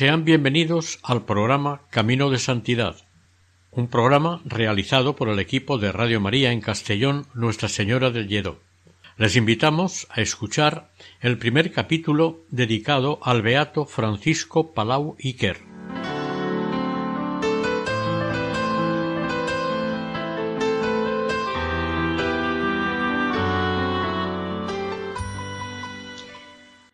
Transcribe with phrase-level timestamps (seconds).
[0.00, 2.96] Sean bienvenidos al programa Camino de Santidad,
[3.70, 8.60] un programa realizado por el equipo de Radio María en Castellón Nuestra Señora del Lledó.
[9.18, 10.90] Les invitamos a escuchar
[11.20, 15.58] el primer capítulo dedicado al beato Francisco Palau Iker.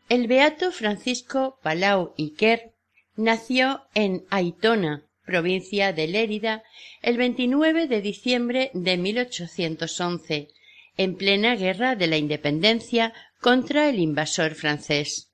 [0.08, 2.75] El beato Francisco Palau Iker
[3.17, 6.62] Nació en Aitona, provincia de Lérida,
[7.00, 10.48] el 29 de diciembre de 1811,
[10.98, 15.31] en plena guerra de la independencia contra el invasor francés.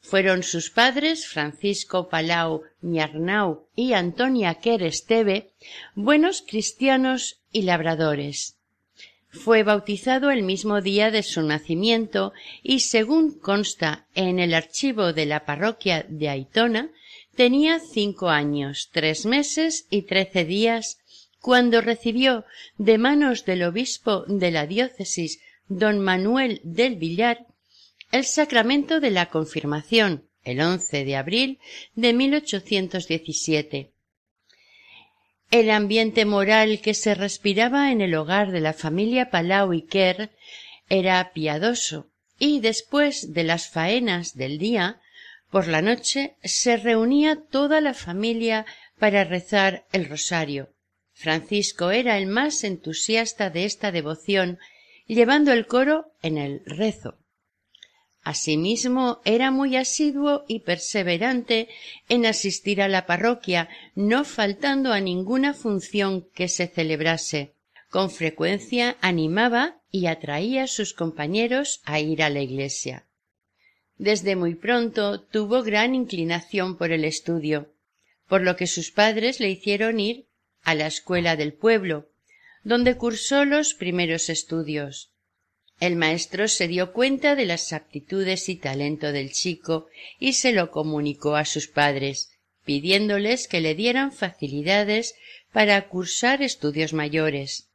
[0.00, 5.52] Fueron sus padres Francisco Palau Ñarnau y Antonia Quer Esteve
[5.94, 8.53] buenos cristianos y labradores.
[9.34, 12.32] Fue bautizado el mismo día de su nacimiento
[12.62, 16.90] y, según consta en el archivo de la parroquia de Aitona,
[17.34, 20.98] tenía cinco años, tres meses y trece días
[21.40, 22.44] cuando recibió
[22.78, 27.46] de manos del obispo de la diócesis don Manuel del Villar
[28.12, 31.58] el sacramento de la confirmación el 11 de abril
[31.96, 33.93] de 1817.
[35.54, 40.30] El ambiente moral que se respiraba en el hogar de la familia Palau y Kerr
[40.88, 42.10] era piadoso,
[42.40, 45.00] y después de las faenas del día,
[45.52, 48.66] por la noche se reunía toda la familia
[48.98, 50.70] para rezar el rosario.
[51.12, 54.58] Francisco era el más entusiasta de esta devoción,
[55.06, 57.16] llevando el coro en el rezo.
[58.24, 61.68] Asimismo, era muy asiduo y perseverante
[62.08, 67.52] en asistir a la parroquia, no faltando a ninguna función que se celebrase.
[67.90, 73.04] Con frecuencia animaba y atraía a sus compañeros a ir a la iglesia.
[73.98, 77.74] Desde muy pronto tuvo gran inclinación por el estudio,
[78.26, 80.26] por lo que sus padres le hicieron ir
[80.62, 82.08] a la escuela del pueblo,
[82.62, 85.13] donde cursó los primeros estudios.
[85.80, 90.70] El maestro se dio cuenta de las aptitudes y talento del chico y se lo
[90.70, 92.30] comunicó a sus padres,
[92.64, 95.14] pidiéndoles que le dieran facilidades
[95.52, 97.68] para cursar estudios mayores.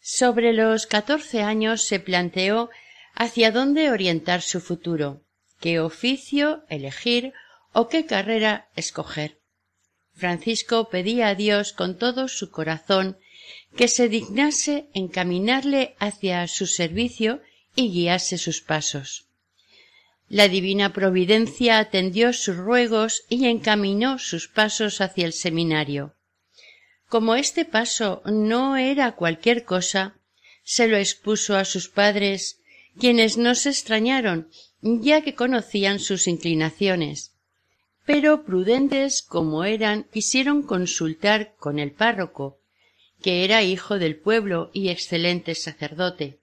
[0.00, 2.70] Sobre los catorce años se planteó
[3.14, 5.22] hacia dónde orientar su futuro,
[5.60, 7.32] qué oficio elegir
[7.72, 9.38] o qué carrera escoger.
[10.14, 13.16] Francisco pedía a Dios con todo su corazón
[13.76, 17.40] que se dignase encaminarle hacia su servicio
[17.74, 19.26] y guiase sus pasos.
[20.28, 26.14] La divina providencia atendió sus ruegos y encaminó sus pasos hacia el seminario.
[27.08, 30.16] Como este paso no era cualquier cosa,
[30.64, 32.60] se lo expuso a sus padres,
[32.98, 34.48] quienes no se extrañaron,
[34.80, 37.32] ya que conocían sus inclinaciones.
[38.06, 42.61] Pero prudentes como eran, quisieron consultar con el párroco,
[43.22, 46.40] que era hijo del pueblo y excelente sacerdote.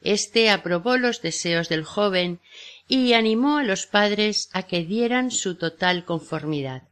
[0.00, 2.40] Este aprobó los deseos del joven
[2.88, 6.84] y animó a los padres a que dieran su total conformidad.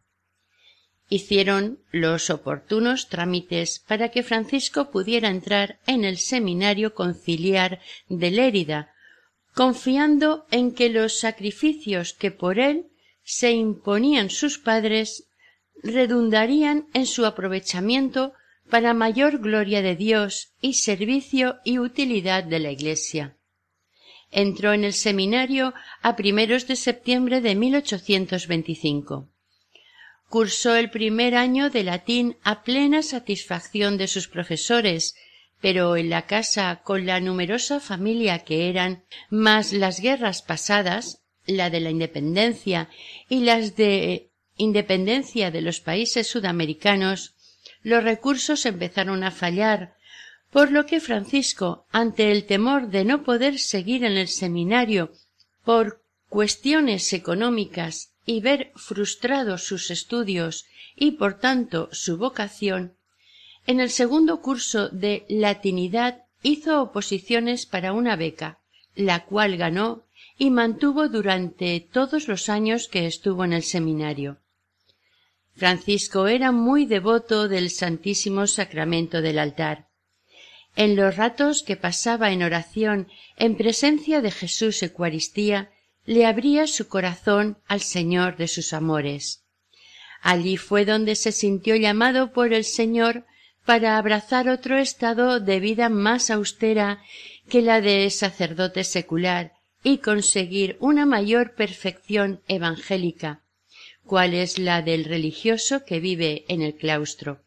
[1.08, 8.92] Hicieron los oportunos trámites para que Francisco pudiera entrar en el seminario conciliar de Lérida,
[9.54, 12.88] confiando en que los sacrificios que por él
[13.24, 15.24] se imponían sus padres
[15.82, 18.34] redundarían en su aprovechamiento
[18.70, 23.36] para mayor gloria de Dios y servicio y utilidad de la Iglesia.
[24.30, 25.72] Entró en el seminario
[26.02, 29.28] a primeros de septiembre de 1825.
[30.28, 35.14] Cursó el primer año de latín a plena satisfacción de sus profesores,
[35.60, 41.70] pero en la casa con la numerosa familia que eran, más las guerras pasadas, la
[41.70, 42.90] de la independencia
[43.30, 47.34] y las de independencia de los países sudamericanos,
[47.82, 49.94] los recursos empezaron a fallar,
[50.50, 55.12] por lo que Francisco, ante el temor de no poder seguir en el seminario
[55.64, 60.66] por cuestiones económicas y ver frustrados sus estudios
[60.96, 62.94] y por tanto su vocación,
[63.66, 68.58] en el segundo curso de latinidad hizo oposiciones para una beca,
[68.94, 70.04] la cual ganó
[70.38, 74.38] y mantuvo durante todos los años que estuvo en el seminario.
[75.58, 79.88] Francisco era muy devoto del Santísimo Sacramento del altar.
[80.76, 85.72] En los ratos que pasaba en oración en presencia de Jesús Eucaristía,
[86.04, 89.42] le abría su corazón al Señor de sus amores.
[90.22, 93.26] Allí fue donde se sintió llamado por el Señor
[93.64, 97.02] para abrazar otro estado de vida más austera
[97.50, 103.42] que la de sacerdote secular y conseguir una mayor perfección evangélica,
[104.08, 107.44] cual es la del religioso que vive en el claustro.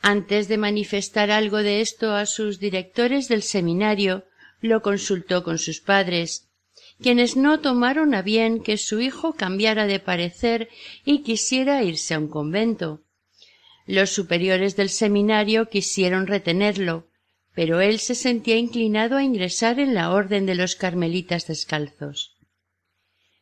[0.00, 4.24] Antes de manifestar algo de esto a sus directores del seminario,
[4.60, 6.48] lo consultó con sus padres,
[7.00, 10.68] quienes no tomaron a bien que su hijo cambiara de parecer
[11.04, 13.02] y quisiera irse a un convento.
[13.86, 17.06] Los superiores del seminario quisieron retenerlo,
[17.54, 22.35] pero él se sentía inclinado a ingresar en la orden de los carmelitas descalzos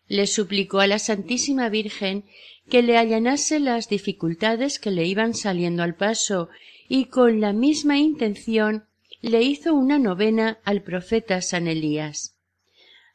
[0.09, 2.25] le suplicó a la Santísima Virgen
[2.69, 6.49] que le allanase las dificultades que le iban saliendo al paso
[6.89, 8.85] y con la misma intención
[9.23, 12.37] le hizo una novena al profeta San Elías.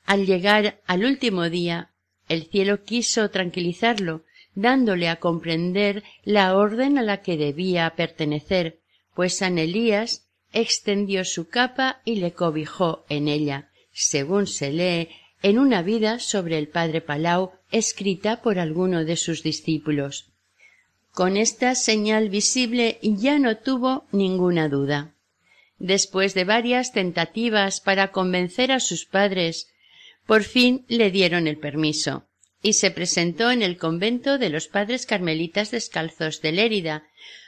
[0.06, 1.92] Al llegar al último día,
[2.28, 4.24] el cielo quiso tranquilizarlo,
[4.56, 8.80] dándole a comprender la orden a la que debía pertenecer,
[9.14, 15.10] pues San Elías extendió su capa y le cobijó en ella, según se lee
[15.42, 20.30] en una vida sobre el padre Palau escrita por alguno de sus discípulos.
[21.12, 25.14] Con esta señal visible ya no tuvo ninguna duda.
[25.78, 29.70] Después de varias tentativas para convencer a sus padres,
[30.26, 32.26] por fin le dieron el permiso,
[32.62, 37.04] y se presentó en el convento de los padres carmelitas descalzos de Lérida,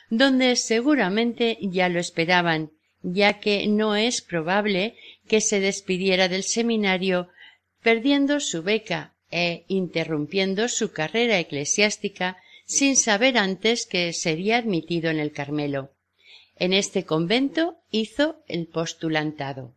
[0.10, 2.72] donde seguramente ya lo esperaban,
[3.04, 4.96] ya que no es probable
[5.28, 7.30] que se despidiera del seminario
[7.82, 15.20] perdiendo su beca e interrumpiendo su carrera eclesiástica sin saber antes que sería admitido en
[15.20, 15.92] el Carmelo.
[16.56, 19.76] En este convento hizo el postulantado.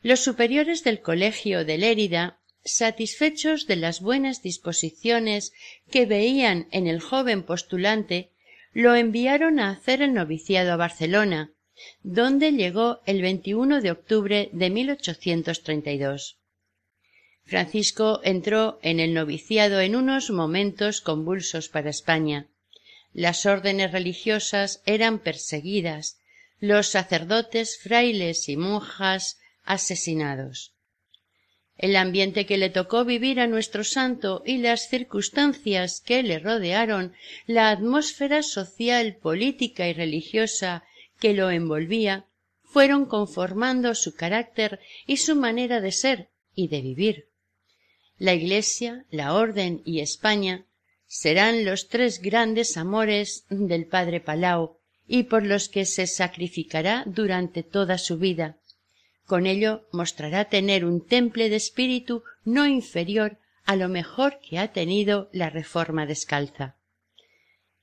[0.00, 5.52] Los superiores del colegio de Lérida, satisfechos de las buenas disposiciones
[5.90, 8.30] que veían en el joven postulante,
[8.72, 11.52] lo enviaron a hacer el noviciado a Barcelona,
[12.02, 16.38] donde llegó el 21 de octubre de 1832.
[17.46, 22.48] Francisco entró en el noviciado en unos momentos convulsos para España.
[23.12, 26.18] Las órdenes religiosas eran perseguidas,
[26.58, 30.72] los sacerdotes, frailes y monjas asesinados.
[31.78, 37.14] El ambiente que le tocó vivir a nuestro santo y las circunstancias que le rodearon,
[37.46, 40.82] la atmósfera social, política y religiosa
[41.20, 42.26] que lo envolvía,
[42.64, 47.28] fueron conformando su carácter y su manera de ser y de vivir.
[48.18, 50.64] La Iglesia, la Orden y España
[51.06, 57.62] serán los tres grandes amores del padre Palau y por los que se sacrificará durante
[57.62, 58.58] toda su vida.
[59.24, 64.72] Con ello mostrará tener un temple de espíritu no inferior a lo mejor que ha
[64.72, 66.76] tenido la reforma descalza.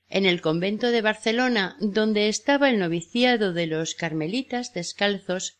[0.08, 5.58] En el convento de Barcelona, donde estaba el noviciado de los carmelitas descalzos,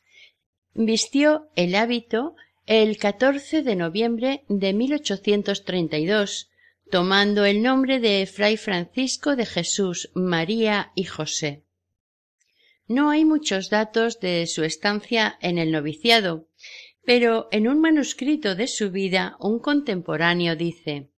[0.75, 2.35] vistió el hábito
[2.67, 6.51] el 14 de noviembre de 1832,
[6.91, 11.65] tomando el nombre de Fray Francisco de Jesús, María y José.
[12.87, 16.49] No hay muchos datos de su estancia en el noviciado,
[17.05, 21.11] pero en un manuscrito de su vida un contemporáneo dice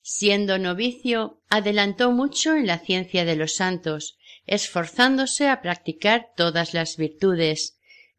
[0.00, 6.96] Siendo novicio, adelantó mucho en la ciencia de los santos, esforzándose a practicar todas las
[6.96, 7.75] virtudes,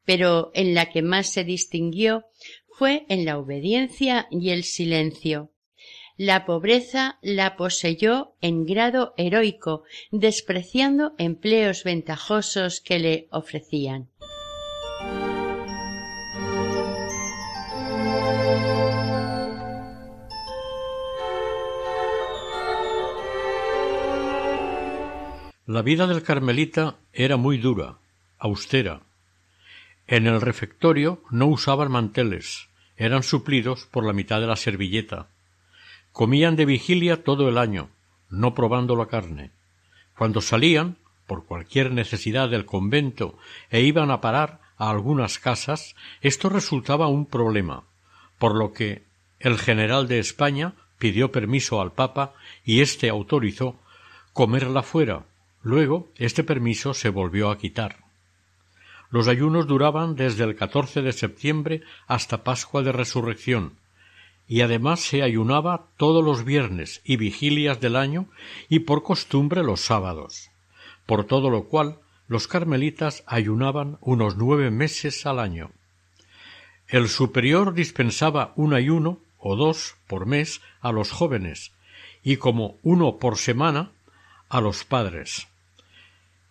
[0.08, 2.24] pero en la que más se distinguió
[2.70, 5.52] fue en la obediencia y el silencio.
[6.16, 14.10] La pobreza la poseyó en grado heroico, despreciando empleos ventajosos que le ofrecían.
[25.66, 28.00] La vida del carmelita era muy dura,
[28.38, 29.07] austera,
[30.08, 35.28] en el refectorio no usaban manteles, eran suplidos por la mitad de la servilleta.
[36.12, 37.90] Comían de vigilia todo el año,
[38.30, 39.52] no probando la carne.
[40.18, 40.98] Cuando salían,
[41.28, 43.38] por cualquier necesidad del convento,
[43.70, 47.84] e iban a parar a algunas casas, esto resultaba un problema,
[48.40, 49.04] por lo que
[49.40, 52.34] el general de España pidió permiso al Papa
[52.64, 53.80] y éste autorizó
[54.34, 55.26] comerla fuera.
[55.62, 58.07] Luego este permiso se volvió a quitar.
[59.10, 63.74] Los ayunos duraban desde el 14 de septiembre hasta Pascua de Resurrección,
[64.48, 68.28] y además se ayunaba todos los viernes y vigilias del año
[68.70, 70.50] y por costumbre los sábados,
[71.06, 75.72] por todo lo cual los carmelitas ayunaban unos nueve meses al año.
[76.88, 81.72] El superior dispensaba un ayuno o dos por mes a los jóvenes
[82.24, 83.92] y como uno por semana
[84.50, 85.48] a los padres.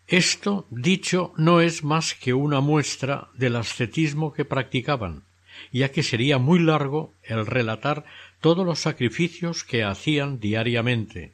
[0.09, 5.25] Esto, dicho, no es más que una muestra del ascetismo que practicaban,
[5.73, 8.05] ya que sería muy largo el relatar
[8.41, 11.33] todos los sacrificios que hacían diariamente.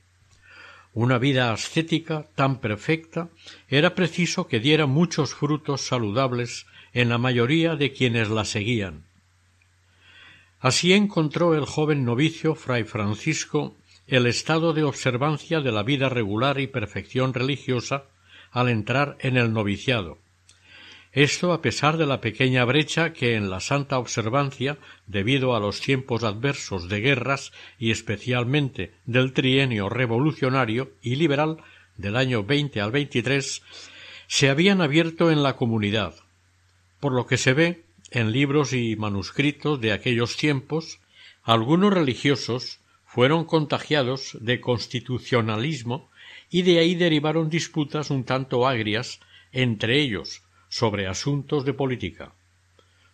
[0.95, 3.29] Una vida ascética tan perfecta
[3.69, 9.05] era preciso que diera muchos frutos saludables en la mayoría de quienes la seguían.
[10.61, 13.77] Así encontró el joven novicio fray Francisco
[14.07, 18.05] el estado de observancia de la vida regular y perfección religiosa
[18.53, 20.19] al entrar en el noviciado.
[21.13, 25.81] Esto a pesar de la pequeña brecha que en la santa observancia, debido a los
[25.81, 31.59] tiempos adversos de guerras y especialmente del trienio revolucionario y liberal
[31.99, 33.63] del año veinte al veintitrés,
[34.27, 36.15] se habían abierto en la comunidad,
[37.01, 41.01] por lo que se ve en libros y manuscritos de aquellos tiempos,
[41.43, 46.09] algunos religiosos fueron contagiados de constitucionalismo
[46.53, 49.19] y de ahí derivaron disputas un tanto agrias
[49.53, 52.33] entre ellos sobre asuntos de política,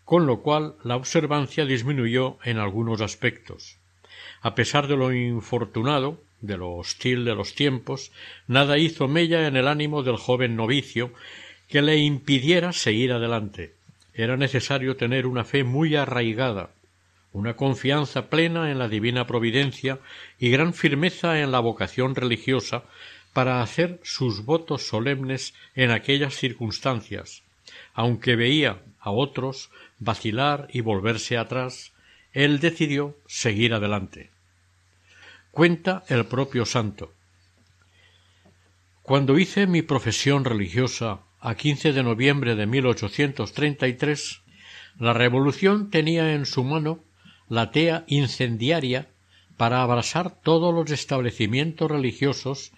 [0.05, 3.79] con lo cual la observancia disminuyó en algunos aspectos.
[4.43, 8.11] A pesar de lo infortunado, de lo hostil de los tiempos,
[8.49, 11.13] nada hizo mella en el ánimo del joven novicio
[11.69, 13.75] que le impidiera seguir adelante.
[14.15, 16.71] Era necesario tener una fe muy arraigada,
[17.33, 20.01] una confianza plena en la divina providencia
[20.41, 22.83] y gran firmeza en la vocación religiosa
[23.39, 27.45] para hacer sus votos solemnes en aquellas circunstancias,
[27.95, 31.93] aunque veía a otros vacilar y volverse atrás,
[32.33, 34.33] él decidió seguir adelante.
[35.53, 37.13] Cuenta el propio santo.
[39.03, 44.41] Cuando hice mi profesión religiosa a 15 de noviembre de 1833,
[44.99, 47.05] la revolución tenía en su mano
[47.49, 49.07] la tea incendiaria
[49.57, 52.73] para abrasar todos los establecimientos religiosos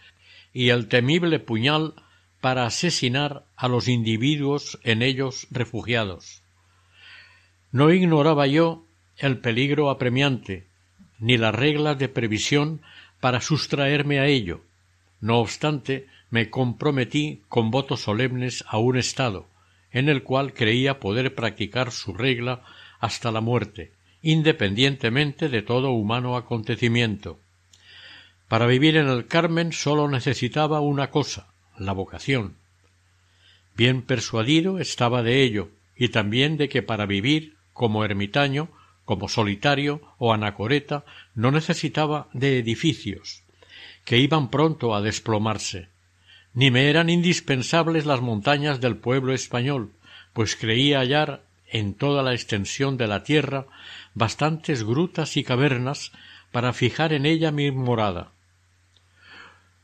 [0.53, 1.95] y el temible puñal
[2.41, 6.43] para asesinar a los individuos en ellos refugiados.
[7.73, 8.85] No ignoraba yo
[9.19, 10.67] el peligro apremiante,
[11.19, 12.81] ni las reglas de previsión
[13.21, 14.63] para sustraerme a ello.
[15.21, 19.47] No obstante, me comprometí con votos solemnes a un Estado,
[19.93, 22.63] en el cual creía poder practicar su regla
[23.01, 23.93] hasta la muerte,
[24.23, 27.39] independientemente de todo humano acontecimiento.
[28.51, 31.47] Para vivir en el Carmen sólo necesitaba una cosa,
[31.79, 32.57] la vocación.
[33.77, 38.69] Bien persuadido estaba de ello, y también de que para vivir como ermitaño,
[39.05, 41.05] como solitario o anacoreta,
[41.37, 43.45] no necesitaba de edificios,
[44.05, 45.87] que iban pronto a desplomarse,
[46.53, 49.93] ni me eran indispensables las montañas del pueblo español,
[50.33, 53.67] pues creía hallar en toda la extensión de la tierra
[54.15, 56.11] bastantes grutas y cavernas
[56.51, 58.33] para fijar en ella mi morada.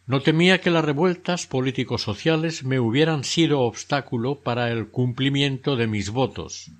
[0.07, 5.89] No temía que las revueltas político sociales me hubieran sido obstáculo para el cumplimiento de
[5.89, 6.71] mis votos,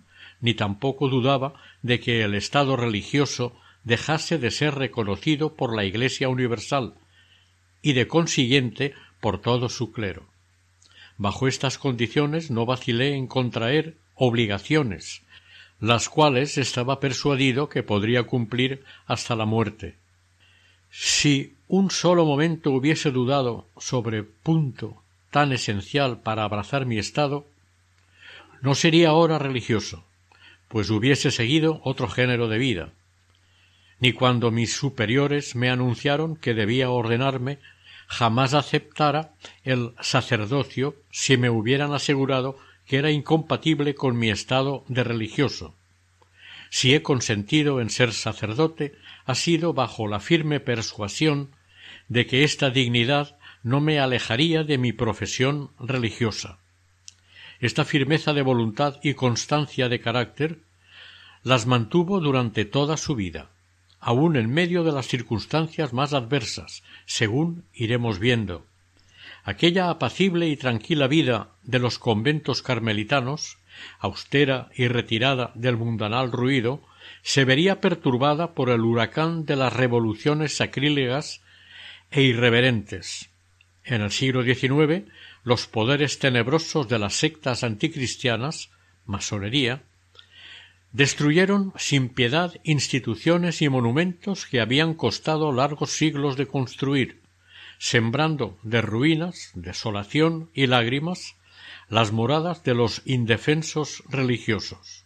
[0.41, 3.53] ni tampoco dudaba de que el Estado religioso
[3.83, 6.95] dejase de ser reconocido por la Iglesia universal
[7.83, 10.25] y de consiguiente por todo su clero.
[11.19, 15.23] Bajo estas condiciones no vacilé en contraer obligaciones,
[15.81, 19.97] las cuales estaba persuadido que podría cumplir hasta la muerte.
[20.91, 27.47] Si un solo momento hubiese dudado sobre punto tan esencial para abrazar mi estado,
[28.63, 30.05] no sería ahora religioso,
[30.69, 32.93] pues hubiese seguido otro género de vida,
[33.99, 37.59] ni cuando mis superiores me anunciaron que debía ordenarme
[38.07, 39.33] jamás aceptara
[39.65, 45.75] el sacerdocio si me hubieran asegurado que era incompatible con mi estado de religioso.
[46.71, 48.95] Si he consentido en ser sacerdote,
[49.25, 51.51] ha sido bajo la firme persuasión
[52.09, 56.59] de que esta dignidad no me alejaría de mi profesión religiosa.
[57.61, 60.59] Esta firmeza de voluntad y constancia de carácter
[61.43, 63.51] las mantuvo durante toda su vida,
[64.01, 68.67] aun en medio de las circunstancias más adversas, según iremos viendo.
[69.43, 73.59] Aquella apacible y tranquila vida de los conventos carmelitanos,
[73.99, 76.83] austera y retirada del mundanal ruido,
[77.23, 81.43] se vería perturbada por el huracán de las revoluciones sacrílegas
[82.11, 83.31] e irreverentes.
[83.85, 85.05] En el siglo XIX
[85.45, 88.71] los poderes tenebrosos de las sectas anticristianas,
[89.05, 89.85] masonería,
[90.91, 97.21] destruyeron sin piedad instituciones y monumentos que habían costado largos siglos de construir,
[97.79, 101.37] sembrando de ruinas, desolación y lágrimas
[101.89, 105.05] las moradas de los indefensos religiosos.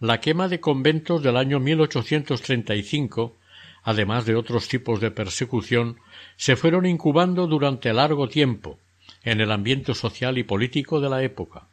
[0.00, 3.36] La quema de conventos del año 1835,
[3.82, 5.98] además de otros tipos de persecución,
[6.36, 8.78] se fueron incubando durante largo tiempo
[9.24, 11.66] en el ambiente social y político de la época.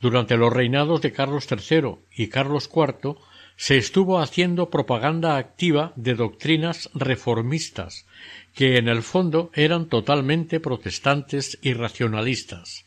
[0.00, 3.16] Durante los reinados de Carlos III y Carlos IV
[3.56, 8.06] se estuvo haciendo propaganda activa de doctrinas reformistas,
[8.54, 12.84] que en el fondo eran totalmente protestantes y racionalistas.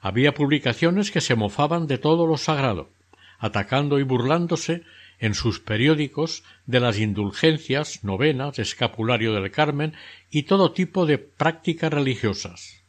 [0.00, 2.90] Había publicaciones que se mofaban de todo lo sagrado,
[3.38, 4.82] atacando y burlándose
[5.18, 9.94] en sus periódicos de las indulgencias, novenas, escapulario del Carmen
[10.30, 12.82] y todo tipo de prácticas religiosas.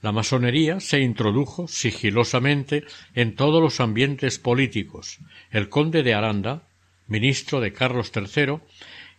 [0.00, 2.84] La masonería se introdujo sigilosamente
[3.14, 5.18] en todos los ambientes políticos.
[5.50, 6.62] El conde de Aranda,
[7.08, 8.60] ministro de Carlos III,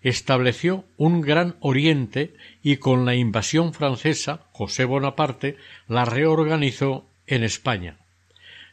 [0.01, 7.97] estableció un gran oriente y con la invasión francesa José Bonaparte la reorganizó en España.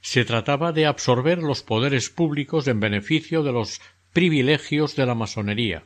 [0.06, 3.80] Se trataba de absorber los poderes públicos en beneficio de los
[4.12, 5.82] privilegios de la masonería.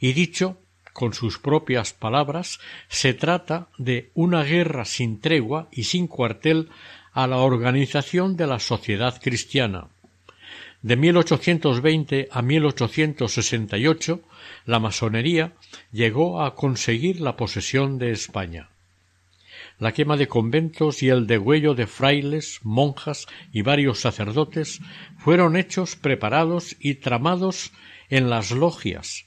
[0.00, 0.56] Y dicho
[0.94, 2.58] con sus propias palabras,
[2.88, 6.70] se trata de una guerra sin tregua y sin cuartel
[7.12, 9.88] a la organización de la sociedad cristiana.
[10.80, 14.22] De 1820 a 1868,
[14.64, 15.52] la masonería
[15.92, 18.70] llegó a conseguir la posesión de España.
[19.78, 24.80] La quema de conventos y el degüello de frailes, monjas y varios sacerdotes
[25.18, 27.72] fueron hechos preparados y tramados
[28.08, 29.26] en las logias,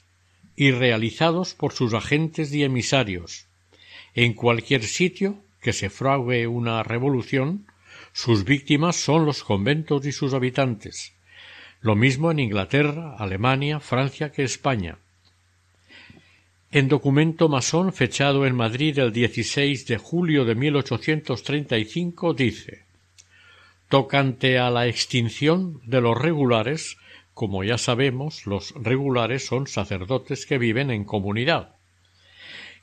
[0.56, 3.46] y realizados por sus agentes y emisarios.
[4.14, 7.66] En cualquier sitio que se frague una revolución,
[8.12, 11.12] sus víctimas son los conventos y sus habitantes.
[11.80, 14.98] Lo mismo en Inglaterra, Alemania, Francia que España.
[16.70, 22.84] En documento masón fechado en Madrid el 16 de julio de 1835 dice
[23.88, 26.98] Tocante a la extinción de los regulares,
[27.32, 31.76] como ya sabemos, los regulares son sacerdotes que viven en comunidad,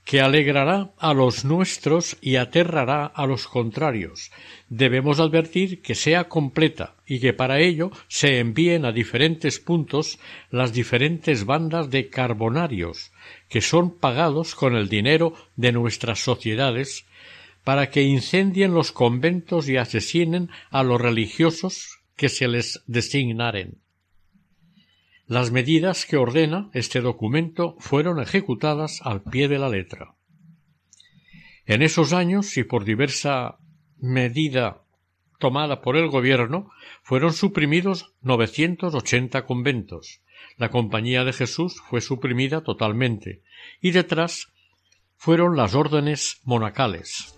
[0.05, 4.31] que alegrará a los nuestros y aterrará a los contrarios.
[4.69, 10.19] Debemos advertir que sea completa y que para ello se envíen a diferentes puntos
[10.51, 13.11] las diferentes bandas de carbonarios,
[13.49, 17.05] que son pagados con el dinero de nuestras sociedades,
[17.63, 23.79] para que incendien los conventos y asesinen a los religiosos que se les designaren.
[25.27, 30.13] Las medidas que ordena este documento fueron ejecutadas al pie de la letra.
[31.65, 33.57] En esos años y por diversa
[33.97, 34.83] medida
[35.39, 36.69] tomada por el gobierno,
[37.01, 40.21] fueron suprimidos 980 conventos.
[40.57, 43.41] La Compañía de Jesús fue suprimida totalmente
[43.81, 44.53] y detrás
[45.17, 47.35] fueron las órdenes monacales.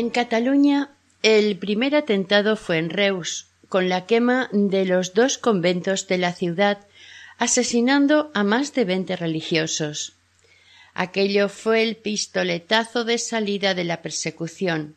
[0.00, 0.88] En Cataluña,
[1.22, 6.32] el primer atentado fue en Reus, con la quema de los dos conventos de la
[6.32, 6.78] ciudad,
[7.36, 10.14] asesinando a más de veinte religiosos.
[10.94, 14.96] Aquello fue el pistoletazo de salida de la persecución.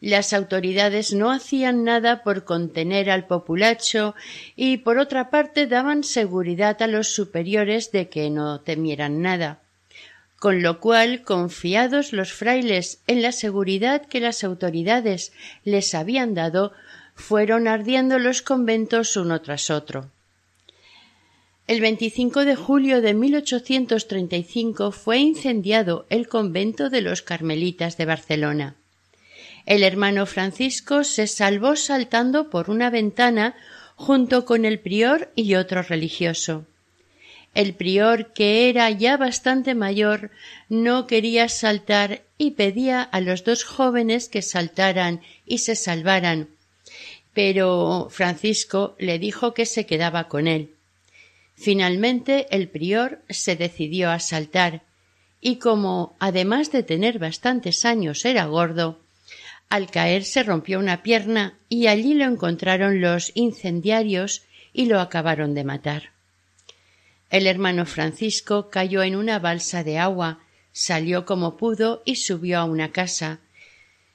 [0.00, 4.14] Las autoridades no hacían nada por contener al populacho
[4.56, 9.60] y por otra parte daban seguridad a los superiores de que no temieran nada
[10.44, 15.32] con lo cual, confiados los frailes en la seguridad que las autoridades
[15.64, 16.74] les habían dado,
[17.14, 20.10] fueron ardiendo los conventos uno tras otro.
[21.66, 28.74] El 25 de julio de 1835 fue incendiado el convento de los Carmelitas de Barcelona.
[29.64, 33.56] El hermano Francisco se salvó saltando por una ventana
[33.96, 36.66] junto con el prior y otro religioso.
[37.54, 40.32] El prior, que era ya bastante mayor,
[40.68, 46.48] no quería saltar y pedía a los dos jóvenes que saltaran y se salvaran.
[47.32, 50.74] Pero Francisco le dijo que se quedaba con él.
[51.54, 54.82] Finalmente el prior se decidió a saltar,
[55.40, 58.98] y como además de tener bastantes años era gordo,
[59.68, 65.54] al caer se rompió una pierna y allí lo encontraron los incendiarios y lo acabaron
[65.54, 66.13] de matar.
[67.34, 70.38] El hermano Francisco cayó en una balsa de agua,
[70.70, 73.40] salió como pudo y subió a una casa.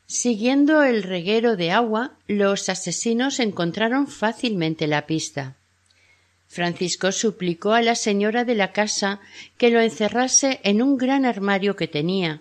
[0.08, 5.58] Siguiendo el reguero de agua, los asesinos encontraron fácilmente la pista.
[6.48, 9.20] Francisco suplicó a la señora de la casa
[9.58, 12.40] que lo encerrase en un gran armario que tenía.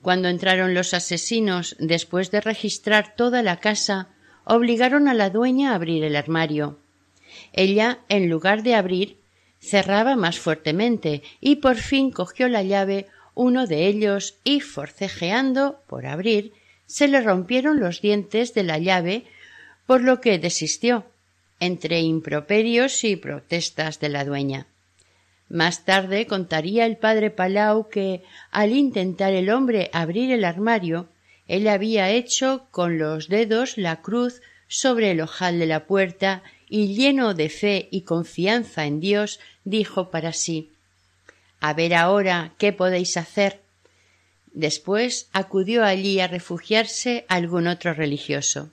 [0.00, 4.08] Cuando entraron los asesinos, después de registrar toda la casa,
[4.42, 6.80] obligaron a la dueña a abrir el armario.
[7.52, 9.21] Ella, en lugar de abrir,
[9.62, 16.06] cerraba más fuertemente y por fin cogió la llave uno de ellos y forcejeando por
[16.06, 16.52] abrir
[16.86, 19.24] se le rompieron los dientes de la llave
[19.86, 21.06] por lo que desistió
[21.60, 24.66] entre improperios y protestas de la dueña.
[25.48, 31.08] Más tarde contaría el padre Palau que, al intentar el hombre abrir el armario,
[31.46, 36.94] él había hecho con los dedos la cruz sobre el ojal de la puerta y
[36.94, 40.70] lleno de fe y confianza en Dios, dijo para sí
[41.60, 43.60] A ver ahora qué podéis hacer.
[44.54, 48.70] Después acudió allí a refugiarse algún otro religioso.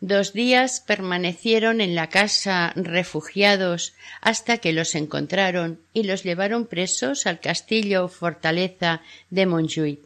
[0.00, 7.26] Dos días permanecieron en la casa refugiados hasta que los encontraron y los llevaron presos
[7.26, 10.00] al castillo o fortaleza de Montjuic.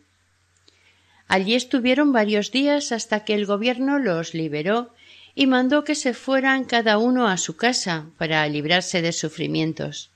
[1.27, 4.95] Allí estuvieron varios días hasta que el gobierno los liberó
[5.35, 10.11] y mandó que se fueran cada uno a su casa para librarse de sufrimientos.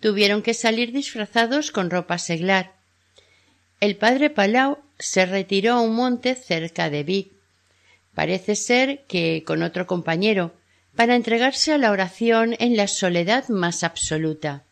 [0.00, 2.72] Tuvieron que salir disfrazados con ropa seglar.
[3.80, 7.36] El padre Palau se retiró a un monte cerca de Vic
[8.16, 10.54] Parece ser que con otro compañero,
[10.96, 14.64] para entregarse a la oración en la soledad más absoluta.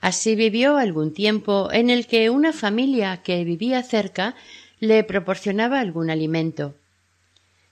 [0.00, 4.34] Así vivió algún tiempo en el que una familia que vivía cerca
[4.80, 6.74] le proporcionaba algún alimento.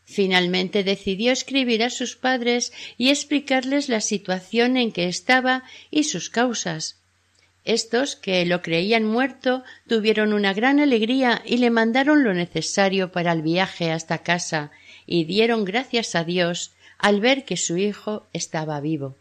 [0.04, 6.30] Finalmente decidió escribir a sus padres y explicarles la situación en que estaba y sus
[6.30, 6.96] causas.
[7.64, 13.32] Estos, que lo creían muerto, tuvieron una gran alegría y le mandaron lo necesario para
[13.32, 14.70] el viaje hasta casa
[15.06, 19.16] y dieron gracias a Dios al ver que su hijo estaba vivo.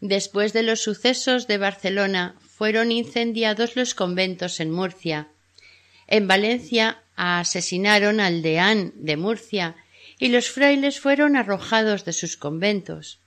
[0.00, 5.28] Después de los sucesos de Barcelona fueron incendiados los conventos en Murcia.
[6.06, 9.76] En Valencia asesinaron al deán de Murcia
[10.18, 13.18] y los frailes fueron arrojados de sus conventos.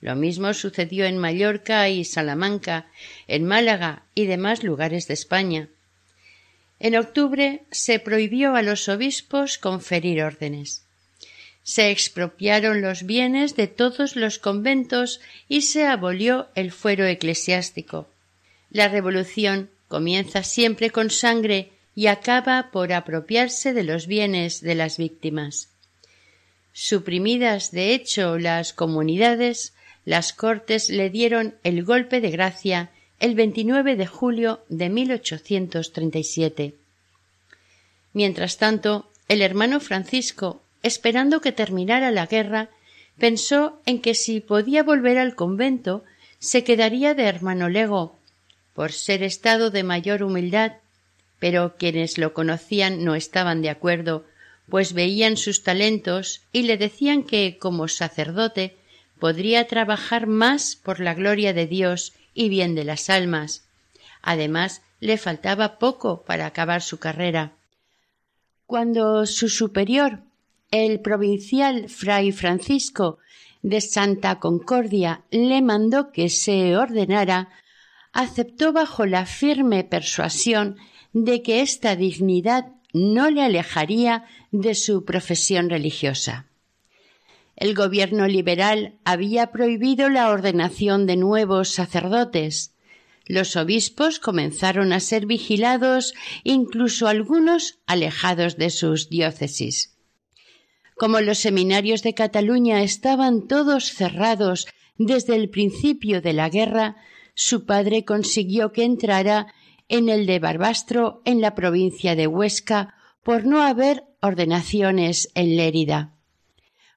[0.00, 2.86] Lo mismo sucedió en Mallorca y Salamanca,
[3.28, 5.68] en Málaga y demás lugares de España.
[6.80, 10.84] En octubre se prohibió a los obispos conferir órdenes.
[11.62, 18.08] Se expropiaron los bienes de todos los conventos y se abolió el fuero eclesiástico.
[18.70, 24.96] La revolución comienza siempre con sangre y acaba por apropiarse de los bienes de las
[24.96, 25.68] víctimas.
[26.72, 29.74] Suprimidas, de hecho, las comunidades,
[30.04, 36.74] las Cortes le dieron el golpe de gracia el 29 de julio de 1837.
[38.12, 42.70] Mientras tanto, el hermano Francisco, esperando que terminara la guerra,
[43.18, 46.04] pensó en que si podía volver al convento,
[46.38, 48.18] se quedaría de hermano lego,
[48.74, 50.72] por ser estado de mayor humildad,
[51.42, 54.24] pero quienes lo conocían no estaban de acuerdo,
[54.68, 58.76] pues veían sus talentos y le decían que, como sacerdote,
[59.18, 63.64] podría trabajar más por la gloria de Dios y bien de las almas.
[64.22, 67.50] Además, le faltaba poco para acabar su carrera.
[68.66, 70.20] Cuando su superior,
[70.70, 73.18] el provincial fray Francisco
[73.62, 77.48] de Santa Concordia, le mandó que se ordenara,
[78.12, 80.78] aceptó bajo la firme persuasión
[81.12, 86.46] de que esta dignidad no le alejaría de su profesión religiosa.
[87.56, 92.74] El gobierno liberal había prohibido la ordenación de nuevos sacerdotes.
[93.26, 99.96] Los obispos comenzaron a ser vigilados, incluso algunos alejados de sus diócesis.
[100.96, 104.66] Como los seminarios de Cataluña estaban todos cerrados
[104.98, 106.96] desde el principio de la guerra,
[107.34, 109.54] su padre consiguió que entrara
[109.92, 116.14] en el de Barbastro en la provincia de Huesca por no haber ordenaciones en Lérida.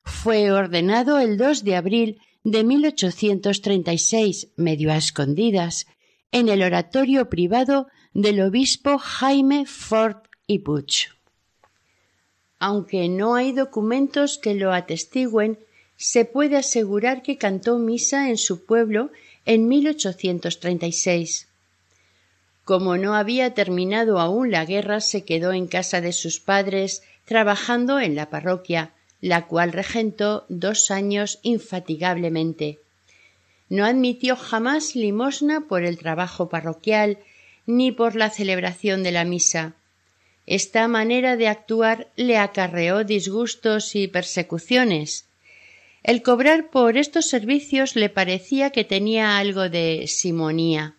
[0.06, 5.88] Fue ordenado el 2 de abril de 1836, medio a escondidas,
[6.32, 11.10] en el oratorio privado del obispo Jaime Ford y Puch.
[12.60, 15.60] Aunque no hay documentos que lo atestiguen,
[15.98, 19.12] se puede asegurar que cantó misa en su pueblo
[19.46, 21.50] en 1836.
[22.66, 28.00] Como no había terminado aún la guerra, se quedó en casa de sus padres, trabajando
[28.00, 32.80] en la parroquia, la cual regentó dos años infatigablemente.
[33.70, 37.20] No admitió jamás limosna por el trabajo parroquial
[37.68, 39.76] ni por la celebración de la misa.
[40.48, 45.26] Esta manera de actuar le acarreó disgustos y persecuciones.
[46.02, 50.96] El cobrar por estos servicios le parecía que tenía algo de simonía.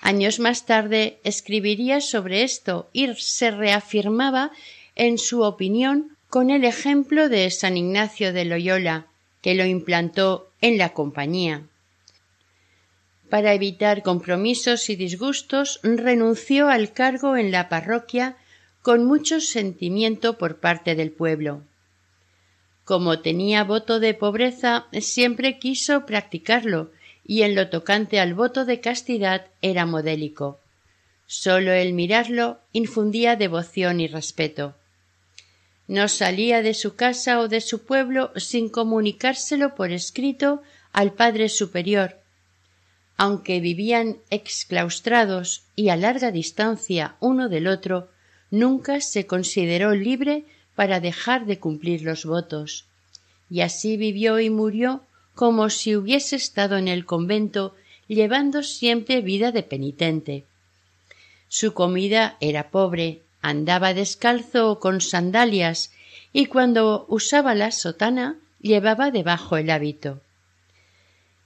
[0.00, 4.52] Años más tarde escribiría sobre esto y se reafirmaba
[4.94, 9.06] en su opinión con el ejemplo de San Ignacio de Loyola,
[9.40, 11.62] que lo implantó en la compañía.
[13.30, 18.36] Para evitar compromisos y disgustos, renunció al cargo en la parroquia
[18.82, 21.62] con mucho sentimiento por parte del pueblo.
[22.84, 26.92] Como tenía voto de pobreza, siempre quiso practicarlo,
[27.26, 30.60] y en lo tocante al voto de castidad era modélico.
[31.26, 34.76] Sólo el mirarlo infundía devoción y respeto.
[35.88, 40.62] No salía de su casa o de su pueblo sin comunicárselo por escrito
[40.92, 42.20] al Padre Superior.
[43.16, 48.08] Aunque vivían exclaustrados y a larga distancia uno del otro,
[48.50, 52.86] nunca se consideró libre para dejar de cumplir los votos.
[53.48, 55.02] Y así vivió y murió
[55.36, 57.76] como si hubiese estado en el convento
[58.08, 60.44] llevando siempre vida de penitente.
[61.48, 65.92] Su comida era pobre, andaba descalzo o con sandalias
[66.32, 70.22] y cuando usaba la sotana llevaba debajo el hábito.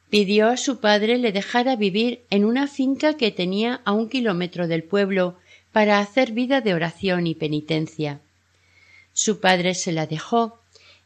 [0.08, 4.68] Pidió a su padre le dejara vivir en una finca que tenía a un kilómetro
[4.68, 5.36] del pueblo
[5.72, 8.20] para hacer vida de oración y penitencia.
[9.12, 10.60] Su padre se la dejó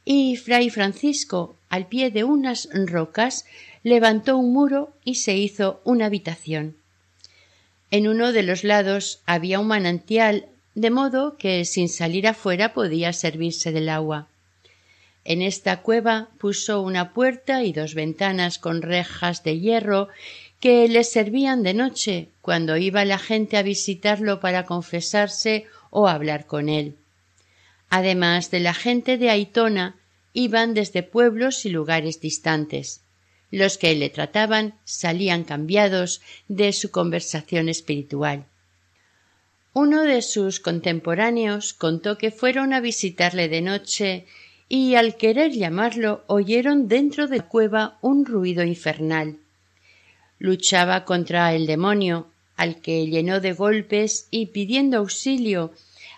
[0.05, 3.47] y fray Francisco, al pie de unas rocas,
[3.83, 6.77] levantó un muro y se hizo una habitación.
[7.91, 13.13] En uno de los lados había un manantial, de modo que sin salir afuera podía
[13.13, 14.29] servirse del agua.
[15.25, 20.11] En esta cueva puso una puerta y dos ventanas con rejas de hierro
[20.61, 26.47] que le servían de noche cuando iba la gente a visitarlo para confesarse o hablar
[26.47, 26.95] con él.
[27.91, 29.97] Además de la gente de Aitona,
[30.35, 33.01] iban desde pueblos y lugares distantes.
[33.51, 38.45] Los que le trataban salían cambiados de su conversación espiritual.
[39.73, 44.27] Uno de sus contemporáneos contó que fueron a visitarle de noche
[44.69, 49.39] y al querer llamarlo oyeron dentro de la cueva un ruido infernal
[50.45, 55.73] luchaba contra el demonio, al que llenó de golpes y pidiendo auxilio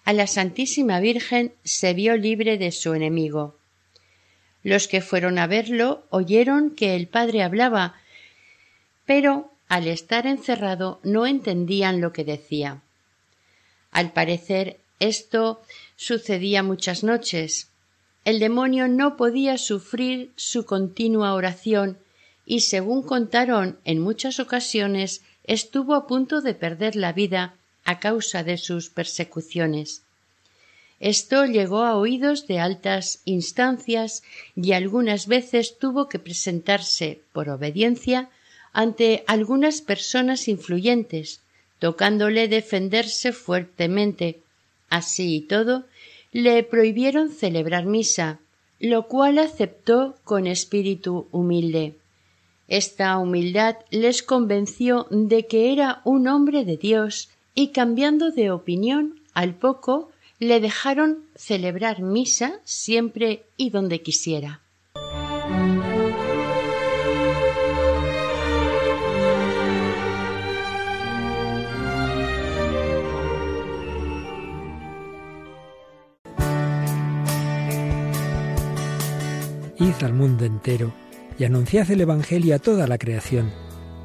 [0.04, 3.56] a la Santísima Virgen se vio libre de su enemigo.
[4.66, 7.94] Los que fueron a verlo oyeron que el padre hablaba,
[9.04, 12.82] pero al estar encerrado no entendían lo que decía.
[13.92, 15.62] Al parecer esto
[15.94, 17.68] sucedía muchas noches.
[18.24, 21.96] El demonio no podía sufrir su continua oración
[22.44, 28.42] y según contaron en muchas ocasiones estuvo a punto de perder la vida a causa
[28.42, 30.02] de sus persecuciones.
[31.00, 34.22] Esto llegó a oídos de altas instancias
[34.54, 38.30] y algunas veces tuvo que presentarse por obediencia
[38.72, 41.40] ante algunas personas influyentes,
[41.78, 44.40] tocándole defenderse fuertemente.
[44.88, 45.84] Así y todo,
[46.32, 48.38] le prohibieron celebrar misa,
[48.78, 51.94] lo cual aceptó con espíritu humilde.
[52.68, 59.20] Esta humildad les convenció de que era un hombre de Dios y cambiando de opinión
[59.34, 64.62] al poco le dejaron celebrar misa siempre y donde quisiera.
[79.78, 80.92] Id al mundo entero
[81.38, 83.52] y anunciad el Evangelio a toda la creación,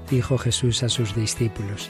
[0.09, 1.89] dijo Jesús a sus discípulos.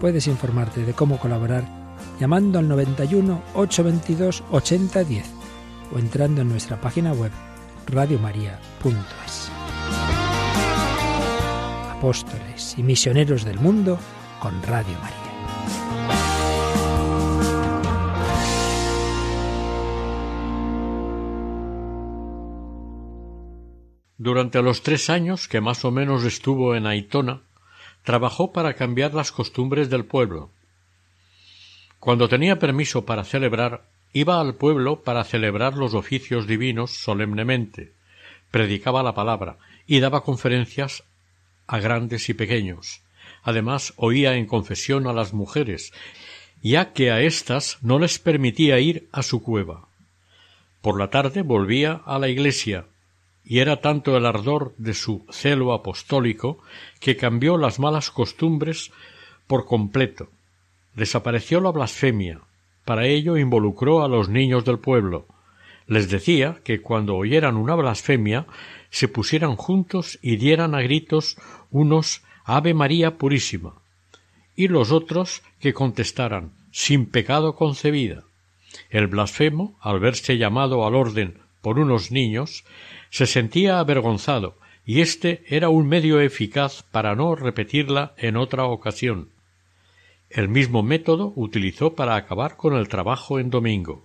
[0.00, 1.64] Puedes informarte de cómo colaborar
[2.20, 5.26] llamando al 91 822 8010
[5.92, 7.32] o entrando en nuestra página web
[7.86, 9.50] radiomaria.es.
[11.90, 13.98] Apóstoles y misioneros del mundo
[14.40, 15.28] con Radio María.
[24.20, 27.47] Durante los tres años que más o menos estuvo en Aitona,
[28.02, 30.50] trabajó para cambiar las costumbres del pueblo.
[32.00, 37.92] Cuando tenía permiso para celebrar, iba al pueblo para celebrar los oficios divinos solemnemente,
[38.50, 41.04] predicaba la palabra y daba conferencias
[41.66, 43.02] a grandes y pequeños.
[43.42, 45.92] Además, oía en confesión a las mujeres,
[46.62, 49.88] ya que a éstas no les permitía ir a su cueva.
[50.80, 52.86] Por la tarde volvía a la iglesia,
[53.48, 56.58] y era tanto el ardor de su celo apostólico
[57.00, 58.92] que cambió las malas costumbres
[59.46, 60.28] por completo.
[60.94, 62.42] Desapareció la blasfemia.
[62.84, 65.24] Para ello involucró a los niños del pueblo.
[65.86, 68.46] Les decía que cuando oyeran una blasfemia
[68.90, 71.38] se pusieran juntos y dieran a gritos
[71.70, 73.76] unos Ave María Purísima,
[74.56, 78.24] y los otros que contestaran sin pecado concebida.
[78.90, 82.64] El blasfemo, al verse llamado al orden por unos niños,
[83.10, 89.28] se sentía avergonzado, y éste era un medio eficaz para no repetirla en otra ocasión.
[90.30, 94.04] El mismo método utilizó para acabar con el trabajo en domingo.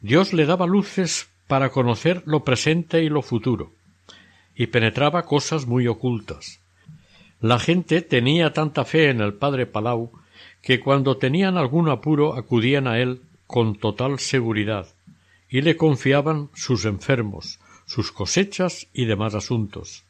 [0.00, 3.72] Dios le daba luces para conocer lo presente y lo futuro,
[4.54, 6.60] y penetraba cosas muy ocultas.
[7.40, 10.10] La gente tenía tanta fe en el padre Palau
[10.62, 14.88] que cuando tenían algún apuro acudían a él con total seguridad
[15.54, 20.02] y le confiaban sus enfermos, sus cosechas y demás asuntos.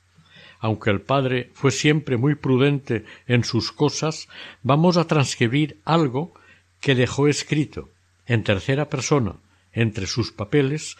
[0.58, 4.26] Aunque el padre fue siempre muy prudente en sus cosas,
[4.62, 6.32] vamos a transcribir algo
[6.80, 7.90] que dejó escrito
[8.24, 9.34] en tercera persona
[9.74, 10.96] entre sus papeles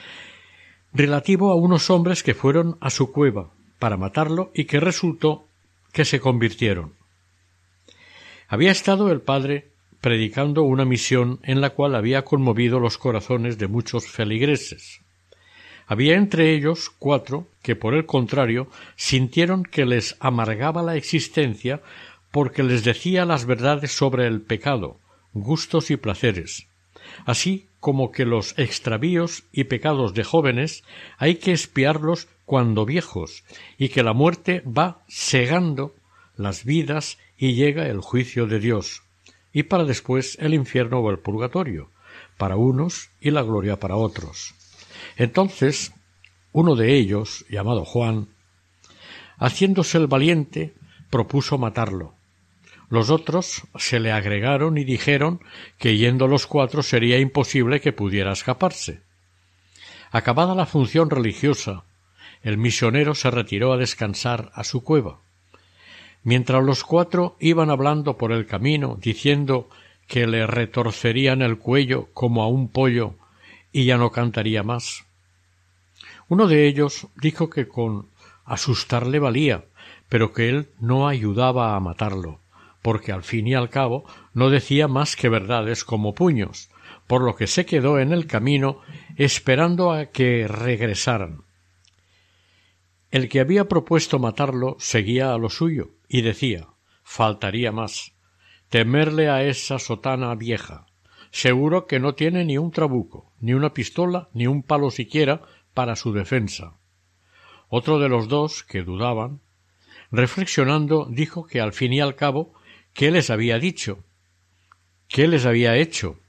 [0.92, 5.48] relativo a unos hombres que fueron a su cueva para matarlo y que resultó
[5.90, 6.92] que se convirtieron.
[8.46, 9.70] Había estado el padre
[10.04, 15.00] predicando una misión en la cual había conmovido los corazones de muchos feligreses.
[15.86, 21.80] Había entre ellos cuatro que, por el contrario, sintieron que les amargaba la existencia
[22.32, 25.00] porque les decía las verdades sobre el pecado,
[25.32, 26.66] gustos y placeres,
[27.24, 30.84] así como que los extravíos y pecados de jóvenes
[31.16, 33.42] hay que espiarlos cuando viejos,
[33.78, 35.94] y que la muerte va segando
[36.36, 39.00] las vidas y llega el juicio de Dios,
[39.54, 41.88] y para después el infierno o el purgatorio,
[42.36, 44.54] para unos y la gloria para otros.
[45.16, 45.94] Entonces
[46.52, 48.28] uno de ellos, llamado Juan,
[49.38, 50.74] haciéndose el valiente,
[51.08, 52.14] propuso matarlo,
[52.90, 55.40] los otros se le agregaron y dijeron
[55.78, 59.02] que yendo los cuatro sería imposible que pudiera escaparse.
[60.10, 61.84] Acabada la función religiosa,
[62.42, 65.20] el misionero se retiró a descansar a su cueva.
[66.24, 69.68] Mientras los cuatro iban hablando por el camino, diciendo
[70.08, 73.14] que le retorcerían el cuello como a un pollo
[73.72, 75.04] y ya no cantaría más.
[76.28, 78.08] Uno de ellos dijo que con
[78.44, 79.64] asustarle valía,
[80.08, 82.40] pero que él no ayudaba a matarlo
[82.84, 86.68] porque al fin y al cabo no decía más que verdades como puños,
[87.06, 88.82] por lo que se quedó en el camino
[89.16, 91.44] esperando a que regresaran.
[93.10, 96.68] El que había propuesto matarlo seguía a lo suyo y decía
[97.03, 98.14] faltaría más
[98.68, 100.87] temerle a esa sotana vieja.
[101.33, 105.42] Seguro que no tiene ni un trabuco, ni una pistola, ni un palo siquiera
[105.74, 106.79] para su defensa.
[107.68, 109.40] Otro de los dos, que dudaban,
[110.12, 112.55] reflexionando, dijo que al fin y al cabo
[112.92, 114.05] ¿Qué les había dicho?
[115.09, 116.20] ¿Qué les había hecho?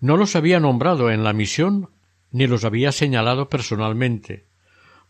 [0.00, 1.90] No los había nombrado en la misión
[2.30, 4.46] ni los había señalado personalmente,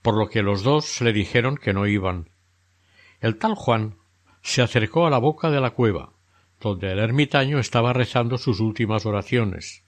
[0.03, 2.31] por lo que los dos le dijeron que no iban.
[3.21, 3.97] El tal Juan
[4.43, 6.13] se acercó a la boca de la cueva,
[6.61, 9.83] donde el ermitaño estaba rezando sus últimas oraciones.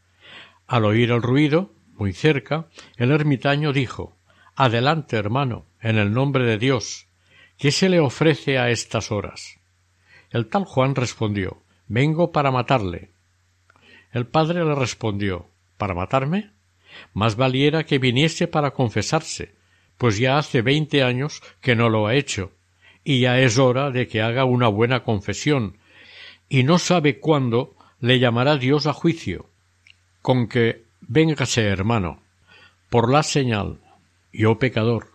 [0.67, 2.67] Al oír el ruido, muy cerca,
[2.97, 4.17] el ermitaño dijo
[4.57, 7.07] Adelante, hermano, en el nombre de Dios.
[7.57, 9.61] ¿Qué se le ofrece a estas horas?
[10.31, 13.13] El tal Juan respondió Vengo para matarle.
[14.13, 16.51] El padre le respondió ¿Para matarme?
[17.15, 19.55] Más valiera que viniese para confesarse,
[19.99, 22.53] pues ya hace veinte años que no lo ha hecho,
[23.05, 25.77] y ya es hora de que haga una buena confesión,
[26.49, 29.47] y no sabe cuándo le llamará Dios a juicio.
[30.23, 32.21] Con que véngase, hermano,
[32.89, 33.79] por la señal,
[34.33, 35.09] yo pecador.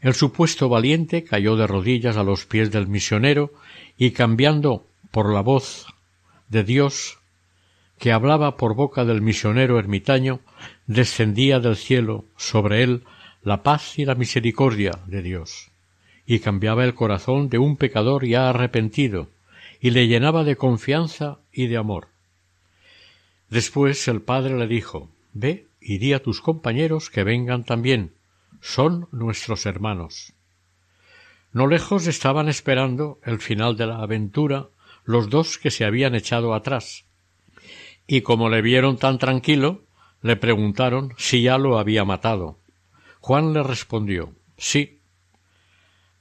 [0.00, 3.52] El supuesto valiente cayó de rodillas a los pies del misionero
[3.96, 5.86] y cambiando por la voz
[6.48, 7.18] de Dios
[7.98, 10.40] que hablaba por boca del misionero ermitaño,
[10.86, 13.04] descendía del cielo sobre él
[13.42, 15.70] la paz y la misericordia de Dios,
[16.26, 19.28] y cambiaba el corazón de un pecador ya arrepentido,
[19.80, 22.08] y le llenaba de confianza y de amor.
[23.48, 28.12] Después el padre le dijo Ve y di a tus compañeros que vengan también,
[28.60, 30.32] son nuestros hermanos.
[31.52, 34.68] No lejos estaban esperando el final de la aventura
[35.04, 37.04] los dos que se habían echado atrás.
[38.06, 39.84] Y como le vieron tan tranquilo,
[40.22, 42.58] le preguntaron si ya lo había matado.
[43.20, 44.95] Juan le respondió Sí.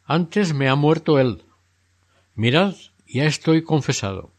[0.07, 1.43] Antes me ha muerto él.
[2.35, 2.75] Mirad,
[3.07, 4.31] ya estoy confesado.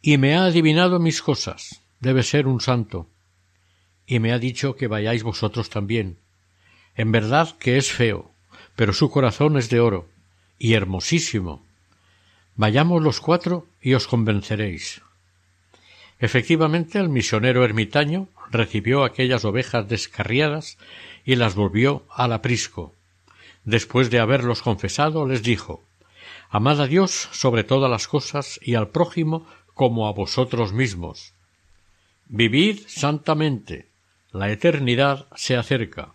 [0.00, 1.82] Y me ha adivinado mis cosas.
[2.00, 3.06] Debe ser un santo.
[4.06, 6.18] Y me ha dicho que vayáis vosotros también.
[6.94, 8.30] En verdad que es feo,
[8.76, 10.08] pero su corazón es de oro,
[10.58, 11.62] y hermosísimo.
[12.54, 15.02] Vayamos los cuatro y os convenceréis.
[16.18, 20.78] Efectivamente, el misionero ermitaño recibió aquellas ovejas descarriadas
[21.26, 22.94] y las volvió al aprisco.
[23.66, 25.82] Después de haberlos confesado, les dijo
[26.50, 29.44] Amad a Dios sobre todas las cosas y al prójimo
[29.74, 31.34] como a vosotros mismos.
[32.26, 33.88] Vivid santamente.
[34.30, 36.12] La eternidad se acerca.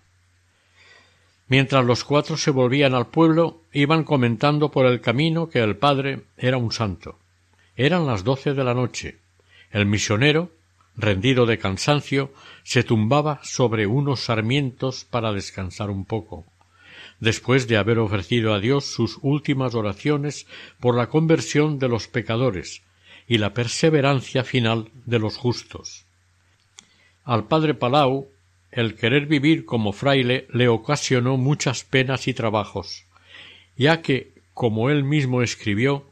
[1.50, 6.24] Mientras los cuatro se volvían al pueblo, iban comentando por el camino que el padre
[6.38, 7.20] era un santo.
[7.76, 9.18] Eran las doce de la noche.
[9.72, 10.52] El misionero,
[10.96, 12.32] rendido de cansancio,
[12.64, 16.46] se tumbaba sobre unos sarmientos para descansar un poco,
[17.22, 20.46] después de haber ofrecido a Dios sus últimas oraciones
[20.82, 22.82] por la conversión de los pecadores
[23.28, 26.06] y la perseverancia final de los justos.
[27.24, 28.28] Al padre Palau
[28.72, 33.06] el querer vivir como fraile le ocasionó muchas penas y trabajos,
[33.76, 36.10] ya que, como él mismo escribió,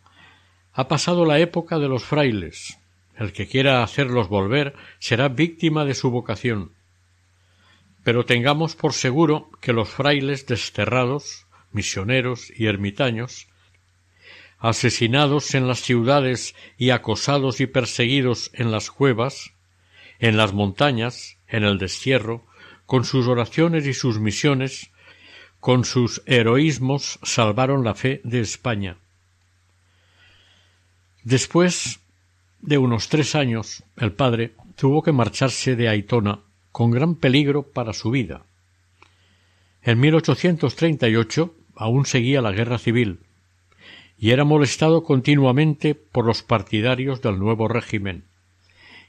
[0.74, 2.78] ha pasado la época de los frailes,
[3.18, 6.72] el que quiera hacerlos volver será víctima de su vocación.
[8.10, 13.48] Pero tengamos por seguro que los frailes desterrados, misioneros y ermitaños,
[14.58, 19.52] asesinados en las ciudades y acosados y perseguidos en las cuevas,
[20.18, 22.48] en las montañas, en el destierro,
[22.88, 24.90] con sus oraciones y sus misiones,
[25.60, 28.98] con sus heroísmos salvaron la fe de España.
[31.24, 32.00] Después
[32.60, 36.40] de unos tres años, el padre tuvo que marcharse de Aitona
[36.72, 38.44] con gran peligro para su vida.
[39.82, 43.20] En 1838 aún seguía la guerra civil
[44.18, 48.26] y era molestado continuamente por los partidarios del nuevo régimen.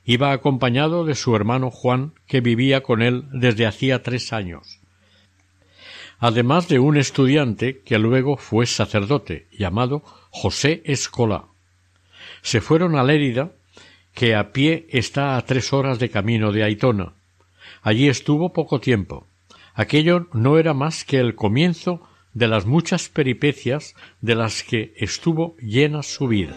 [0.04, 4.80] Iba acompañado de su hermano Juan, que vivía con él desde hacía tres años,
[6.18, 11.50] además de un estudiante que luego fue sacerdote, llamado José Escola
[12.42, 13.52] se fueron a Lérida,
[14.14, 17.14] que a pie está a tres horas de camino de Aitona.
[17.82, 19.26] Allí estuvo poco tiempo.
[19.74, 22.02] Aquello no era más que el comienzo
[22.34, 26.56] de las muchas peripecias de las que estuvo llena su vida.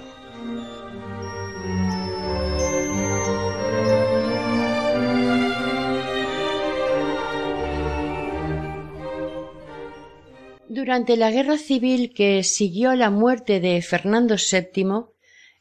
[10.68, 15.06] Durante la guerra civil que siguió la muerte de Fernando VII,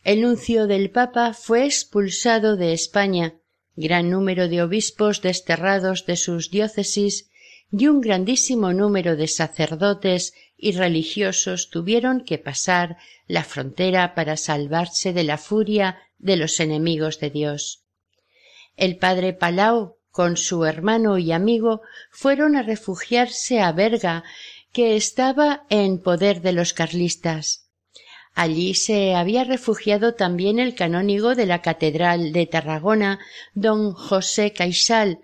[0.05, 3.35] el nuncio del Papa fue expulsado de España,
[3.77, 7.31] gran número de obispos desterrados de sus diócesis
[7.71, 15.13] y un grandísimo número de sacerdotes y religiosos tuvieron que pasar la frontera para salvarse
[15.13, 17.83] de la furia de los enemigos de Dios.
[18.77, 24.25] El padre Palau, con su hermano y amigo, fueron a refugiarse a Berga,
[24.73, 27.62] que estaba en poder de los carlistas.
[28.35, 33.19] Allí se había refugiado también el canónigo de la Catedral de Tarragona,
[33.55, 35.21] don José Caixal,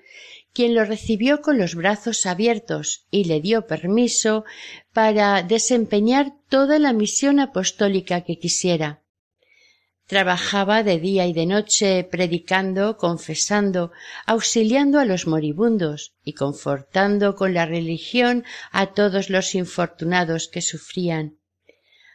[0.53, 4.45] quien lo recibió con los brazos abiertos y le dio permiso
[4.93, 9.03] para desempeñar toda la misión apostólica que quisiera.
[10.07, 13.93] Trabajaba de día y de noche predicando, confesando,
[14.27, 21.39] auxiliando a los moribundos y confortando con la religión a todos los infortunados que sufrían.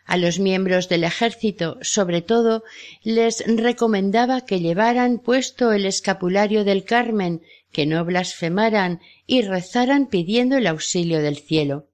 [0.06, 2.64] A los miembros del ejército, sobre todo,
[3.04, 7.42] les recomendaba que llevaran puesto el escapulario del Carmen,
[7.72, 11.88] que no blasfemaran y rezaran pidiendo el auxilio del cielo.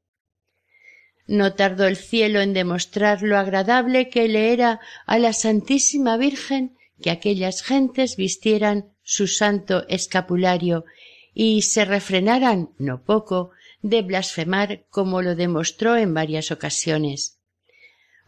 [1.27, 6.75] No tardó el cielo en demostrar lo agradable que le era a la Santísima Virgen
[7.01, 10.85] que aquellas gentes vistieran su santo escapulario
[11.33, 13.51] y se refrenaran, no poco,
[13.81, 17.38] de blasfemar como lo demostró en varias ocasiones.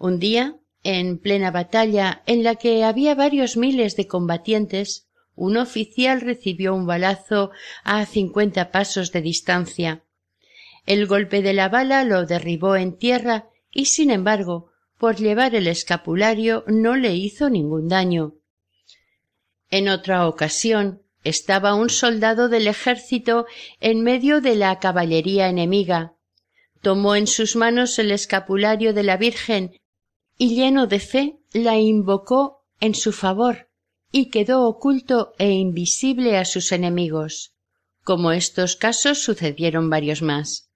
[0.03, 6.21] Un día, en plena batalla en la que había varios miles de combatientes, un oficial
[6.21, 7.51] recibió un balazo
[7.83, 10.03] a cincuenta pasos de distancia.
[10.87, 15.67] El golpe de la bala lo derribó en tierra y, sin embargo, por llevar el
[15.67, 18.33] escapulario no le hizo ningún daño.
[19.69, 23.45] En otra ocasión estaba un soldado del ejército
[23.79, 26.15] en medio de la caballería enemiga.
[26.81, 29.75] Tomó en sus manos el escapulario de la Virgen
[30.41, 33.69] y lleno de fe la invocó en su favor
[34.11, 37.53] y quedó oculto e invisible a sus enemigos.
[38.03, 40.71] Como estos casos sucedieron varios más.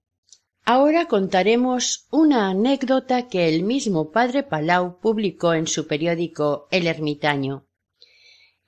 [0.66, 7.66] Ahora contaremos una anécdota que el mismo padre Palau publicó en su periódico El Ermitaño.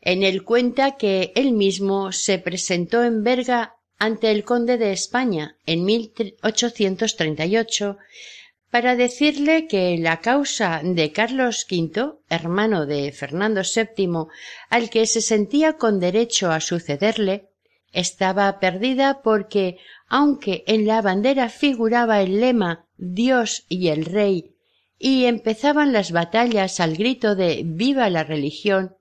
[0.02, 5.60] En él cuenta que él mismo se presentó en Berga ante el conde de España
[5.68, 7.98] en 1838
[8.72, 14.28] para decirle que la causa de Carlos V, hermano de Fernando VII,
[14.70, 17.48] al que se sentía con derecho a sucederle,
[17.94, 24.54] estaba perdida porque, aunque en la bandera figuraba el lema Dios y el Rey,
[25.00, 28.98] y empezaban las batallas al grito de Viva la religión,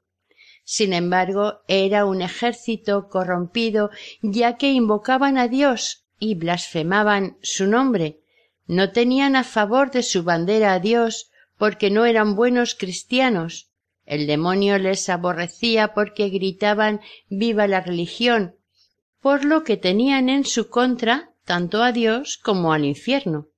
[0.68, 3.90] sin embargo, era un ejército corrompido,
[4.20, 8.18] ya que invocaban a Dios y blasfemaban su nombre.
[8.66, 13.70] No tenían a favor de su bandera a Dios porque no eran buenos cristianos.
[14.04, 18.56] El demonio les aborrecía porque gritaban viva la religión,
[19.20, 23.48] por lo que tenían en su contra tanto a Dios como al infierno.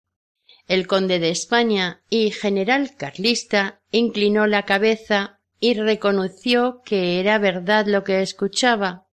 [0.66, 7.86] El conde de España y general carlista inclinó la cabeza y reconoció que era verdad
[7.86, 9.06] lo que escuchaba.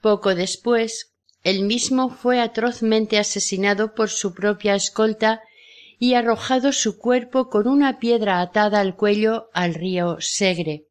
[0.00, 1.11] Poco después,
[1.42, 5.42] él mismo fue atrozmente asesinado por su propia escolta
[5.98, 10.86] y arrojado su cuerpo con una piedra atada al cuello al río Segre.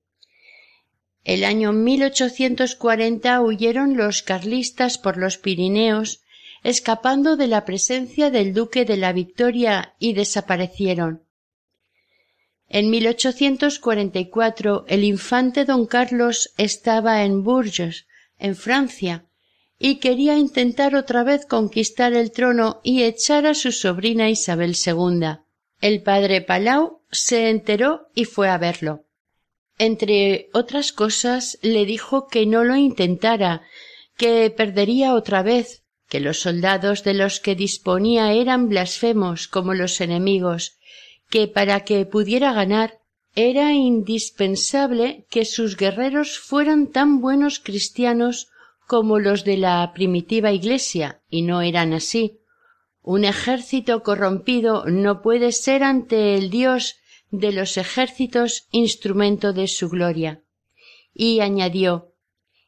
[1.23, 6.21] El año 1840 huyeron los carlistas por los Pirineos,
[6.63, 11.23] escapando de la presencia del duque de la Victoria y desaparecieron.
[12.67, 18.07] En 1844 el infante don Carlos estaba en Bourges,
[18.39, 19.25] en Francia,
[19.83, 25.39] y quería intentar otra vez conquistar el trono y echar a su sobrina Isabel II.
[25.81, 29.05] El padre Palau se enteró y fue a verlo.
[29.79, 33.63] Entre otras cosas le dijo que no lo intentara,
[34.17, 39.99] que perdería otra vez, que los soldados de los que disponía eran blasfemos como los
[39.99, 40.77] enemigos,
[41.27, 42.99] que para que pudiera ganar
[43.33, 48.50] era indispensable que sus guerreros fueran tan buenos cristianos
[48.91, 52.41] como los de la primitiva Iglesia, y no eran así.
[53.01, 56.97] Un ejército corrompido no puede ser ante el Dios
[57.29, 60.41] de los ejércitos instrumento de su gloria.
[61.13, 62.11] Y añadió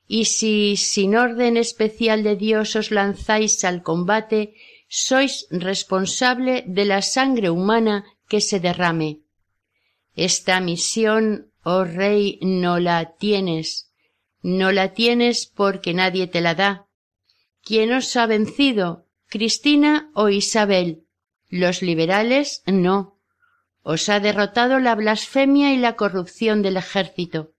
[0.07, 4.55] Y si sin orden especial de Dios os lanzáis al combate,
[4.87, 9.23] sois responsable de la sangre humana que se derrame.
[10.15, 13.92] Esta misión, oh rey, no la tienes,
[14.43, 16.87] no la tienes porque nadie te la da.
[17.63, 21.05] ¿Quién os ha vencido, Cristina o Isabel?
[21.49, 23.17] Los liberales no.
[23.81, 27.53] Os ha derrotado la blasfemia y la corrupción del ejército.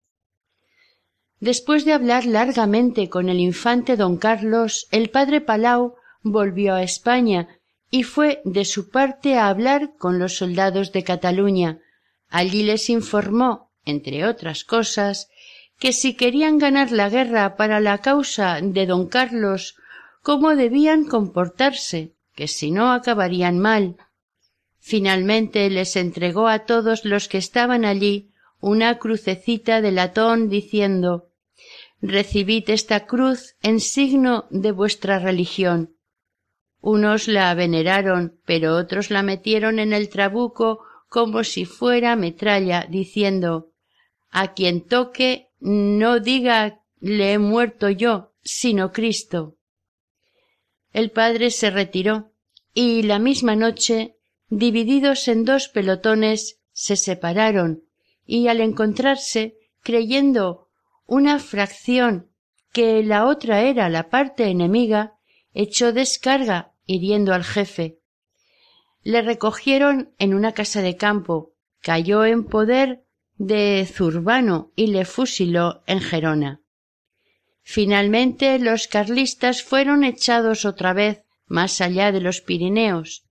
[1.41, 7.49] Después de hablar largamente con el infante don Carlos, el padre Palau volvió a España
[7.91, 11.80] y fue de su parte a hablar con los soldados de Cataluña.
[12.28, 15.28] Allí les informó, entre otras cosas,
[15.85, 19.76] que si querían ganar la guerra para la causa de don Carlos,
[20.22, 23.99] cómo debían comportarse, que si no acabarían mal.
[24.78, 28.30] Finalmente les entregó a todos los que estaban allí
[28.61, 31.28] una crucecita de latón diciendo
[32.01, 35.99] Recibid esta cruz en signo de vuestra religión.
[36.80, 40.80] Unos la veneraron, pero otros la metieron en el trabuco
[41.11, 43.74] como si fuera metralla, diciendo
[44.37, 49.59] A quien toque no diga le he muerto yo, sino Cristo.
[50.93, 52.32] El padre se retiró,
[52.72, 54.16] y la misma noche,
[54.49, 57.85] divididos en dos pelotones, se separaron,
[58.26, 60.68] y al encontrarse, creyendo
[61.07, 62.32] una fracción
[62.72, 65.14] que la otra era la parte enemiga,
[65.53, 68.01] echó descarga hiriendo al jefe.
[69.05, 73.04] Le recogieron en una casa de campo, cayó en poder
[73.37, 76.61] de Zurbano y le fusiló en Gerona.
[77.62, 83.24] Finalmente los carlistas fueron echados otra vez más allá de los Pirineos.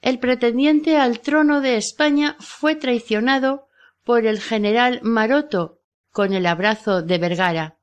[0.00, 3.68] El pretendiente al trono de España fue traicionado
[4.04, 5.78] por el general Maroto
[6.10, 7.78] con el abrazo de Vergara.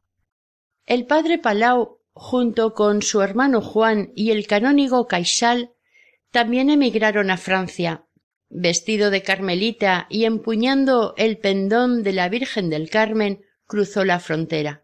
[0.86, 5.72] El padre Palau junto con su hermano Juan y el canónigo Caixal,
[6.32, 8.04] también emigraron a Francia.
[8.50, 14.84] Vestido de carmelita y empuñando el pendón de la Virgen del Carmen, cruzó la frontera.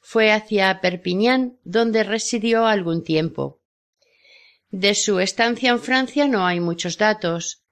[0.00, 3.60] Fue hacia Perpiñán, donde residió algún tiempo.
[4.70, 7.64] De su estancia en Francia no hay muchos datos.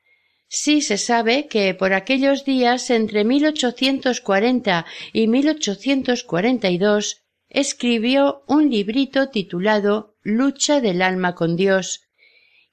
[0.47, 10.17] Sí se sabe que por aquellos días entre 1840 y 1842 escribió un librito titulado
[10.23, 12.04] Lucha del alma con Dios,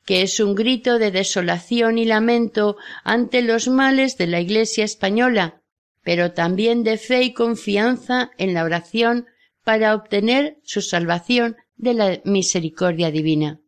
[0.06, 5.62] que es un grito de desolación y lamento ante los males de la Iglesia española,
[6.04, 9.28] pero también de fe y confianza en la oración
[9.64, 13.62] para obtener su salvación de la misericordia divina.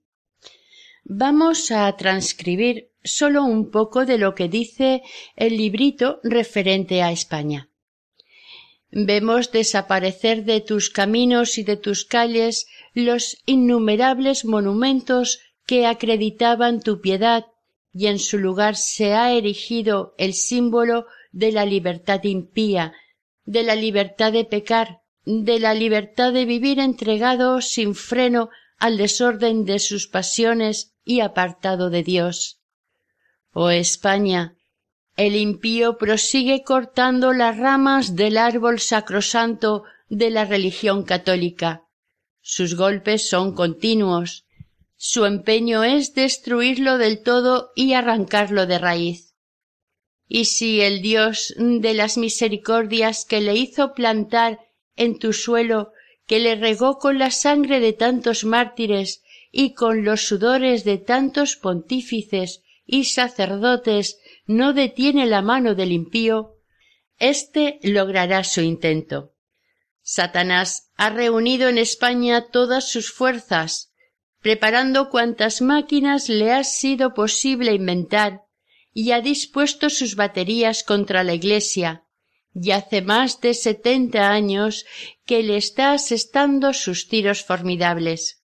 [1.04, 5.04] Vamos a transcribir solo un poco de lo que dice
[5.36, 7.70] el librito referente a España.
[8.90, 17.01] Vemos desaparecer de tus caminos y de tus calles los innumerables monumentos que acreditaban tu
[17.01, 17.45] piedad
[17.91, 22.93] y en su lugar se ha erigido el símbolo de la libertad impía,
[23.45, 29.66] de la libertad de pecar, de la libertad de vivir entregado sin freno al desorden
[29.66, 32.59] de sus pasiones y apartado de Dios.
[33.51, 34.55] Oh España,
[35.16, 41.84] el impío prosigue cortando las ramas del árbol sacrosanto de la religión católica.
[42.41, 44.43] Sus golpes son continuos.
[45.06, 49.36] Su empeño es destruirlo del todo y arrancarlo de raíz.
[50.30, 54.62] Y si el Dios de las misericordias que le hizo plantar
[54.95, 55.91] en tu suelo,
[56.26, 61.58] que le regó con la sangre de tantos mártires y con los sudores de tantos
[61.58, 66.62] pontífices y sacerdotes no detiene la mano del impío,
[67.20, 69.34] éste logrará su intento.
[70.01, 73.93] Satanás ha reunido en España todas sus fuerzas,
[74.44, 78.41] preparando cuantas máquinas le ha sido posible inventar,
[78.94, 82.04] y ha dispuesto sus baterías contra la Iglesia,
[82.54, 84.86] y hace más de setenta años
[85.26, 88.44] que le está asestando sus tiros formidables.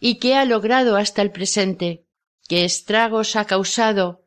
[0.00, 2.04] ¿Y qué ha logrado hasta el presente?
[2.48, 4.22] qué estragos ha causado,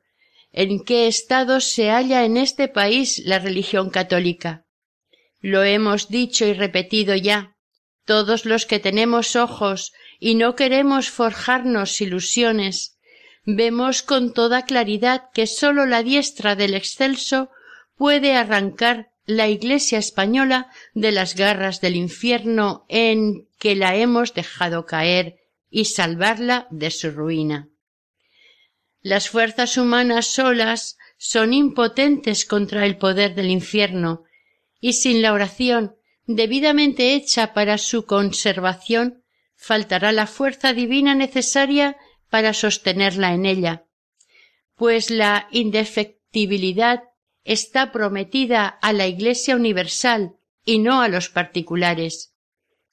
[0.52, 4.66] en qué estado se halla en este país la religión católica.
[5.40, 7.56] Lo hemos dicho y repetido ya.
[8.06, 12.98] Todos los que tenemos ojos y no queremos forjarnos ilusiones,
[13.46, 17.50] vemos con toda claridad que sólo la diestra del excelso
[17.96, 24.86] puede arrancar la Iglesia española de las garras del infierno en que la hemos dejado
[24.86, 25.38] caer
[25.70, 27.70] y salvarla de su ruina.
[29.02, 34.24] Las fuerzas humanas solas son impotentes contra el poder del infierno,
[34.80, 35.96] y sin la oración
[36.26, 39.24] debidamente hecha para su conservación,
[39.58, 41.98] faltará la fuerza divina necesaria
[42.30, 43.86] para sostenerla en ella,
[44.76, 47.04] pues la indefectibilidad
[47.44, 52.34] está prometida a la Iglesia universal y no a los particulares.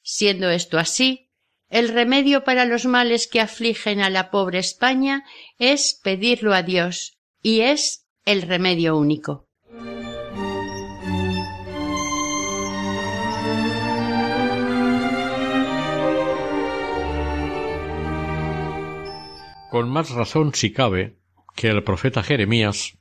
[0.02, 1.30] Siendo esto así,
[1.68, 5.24] el remedio para los males que afligen a la pobre España
[5.58, 9.48] es pedirlo a Dios, y es el remedio único.
[19.74, 21.16] Con más razón, si cabe,
[21.56, 22.96] que el profeta Jeremías,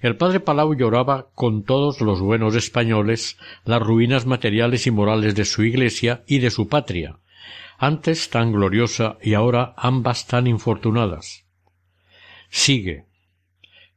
[0.00, 5.44] el padre Palau lloraba con todos los buenos españoles las ruinas materiales y morales de
[5.44, 7.18] su iglesia y de su patria,
[7.76, 11.44] antes tan gloriosa y ahora ambas tan infortunadas.
[12.48, 13.04] Sigue.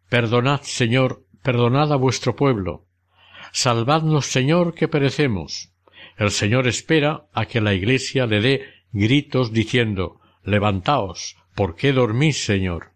[0.09, 2.85] Perdonad, Señor, perdonad a vuestro pueblo.
[3.53, 5.71] Salvadnos, Señor, que perecemos.
[6.17, 12.45] El Señor espera a que la Iglesia le dé gritos diciendo Levantaos, ¿por qué dormís,
[12.45, 12.91] Señor?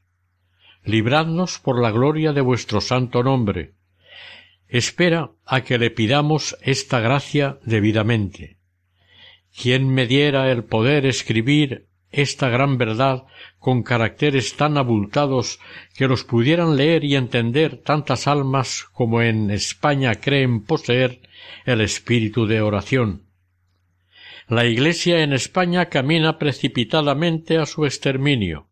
[0.85, 3.73] Libradnos por la gloria de vuestro santo nombre.
[4.67, 8.57] Espera a que le pidamos esta gracia debidamente.
[9.59, 13.23] ¿Quién me diera el poder escribir esta gran verdad
[13.57, 15.59] con caracteres tan abultados
[15.95, 21.19] que los pudieran leer y entender tantas almas como en España creen poseer
[21.65, 23.30] el espíritu de oración.
[24.51, 28.67] La Iglesia en España camina precipitadamente a su exterminio,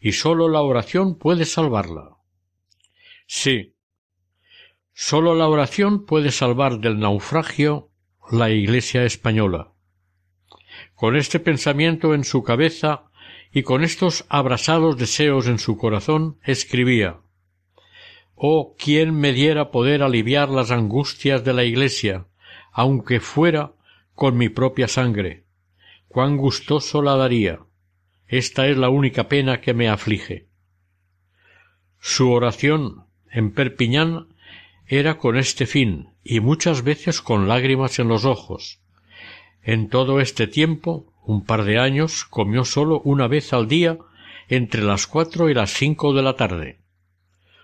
[0.00, 2.16] y sólo la oración puede salvarla.
[3.28, 3.76] Sí,
[4.92, 7.88] sólo la oración puede salvar del naufragio
[8.32, 9.70] la Iglesia española.
[10.96, 13.04] Con este pensamiento en su cabeza
[13.52, 17.20] y con estos abrasados deseos en su corazón, escribía
[18.34, 22.26] Oh, quién me diera poder aliviar las angustias de la Iglesia,
[22.72, 23.74] aunque fuera
[24.14, 25.44] con mi propia sangre.
[26.08, 27.60] Cuán gustoso la daría.
[28.26, 30.48] Esta es la única pena que me aflige.
[31.98, 34.28] Su oración en Perpiñán
[34.86, 38.82] era con este fin, y muchas veces con lágrimas en los ojos,
[39.62, 43.98] en todo este tiempo, un par de años, comió sólo una vez al día
[44.48, 46.80] entre las cuatro y las cinco de la tarde.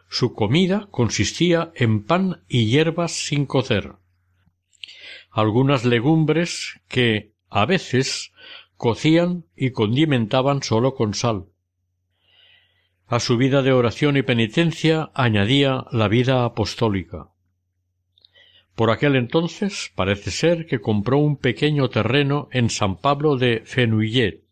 [0.08, 3.94] Su comida consistía en pan y hierbas sin cocer,
[5.30, 8.32] algunas legumbres que, a veces,
[8.76, 11.46] cocían y condimentaban sólo con sal.
[13.06, 17.30] A su vida de oración y penitencia añadía la vida apostólica.
[18.74, 24.44] Por aquel entonces parece ser que compró un pequeño terreno en San Pablo de Fenouillet,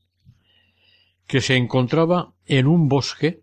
[1.26, 3.42] que se encontraba en un bosque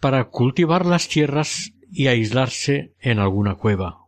[0.00, 3.99] para cultivar las tierras y aislarse en alguna cueva.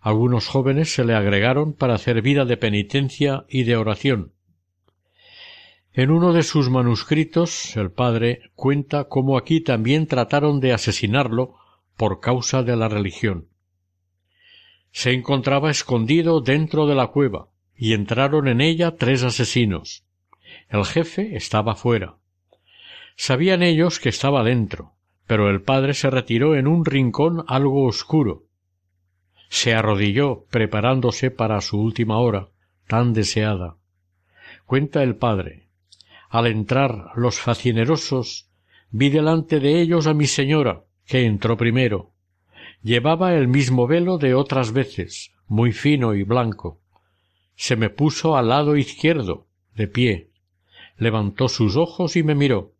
[0.00, 4.32] Algunos jóvenes se le agregaron para hacer vida de penitencia y de oración.
[5.92, 11.56] En uno de sus manuscritos el padre cuenta cómo aquí también trataron de asesinarlo
[11.96, 13.48] por causa de la religión
[14.92, 20.04] se encontraba escondido dentro de la cueva, y entraron en ella tres asesinos.
[20.68, 22.16] El jefe estaba fuera.
[23.16, 24.94] Sabían ellos que estaba dentro,
[25.26, 28.46] pero el padre se retiró en un rincón algo oscuro.
[29.48, 32.48] Se arrodilló preparándose para su última hora,
[32.86, 33.76] tan deseada.
[34.66, 35.68] Cuenta el padre.
[36.28, 38.48] Al entrar los facinerosos,
[38.90, 42.12] vi delante de ellos a mi señora, que entró primero,
[42.82, 46.80] Llevaba el mismo velo de otras veces, muy fino y blanco.
[47.56, 50.30] Se me puso al lado izquierdo, de pie.
[50.96, 52.72] Levantó sus ojos y me miró.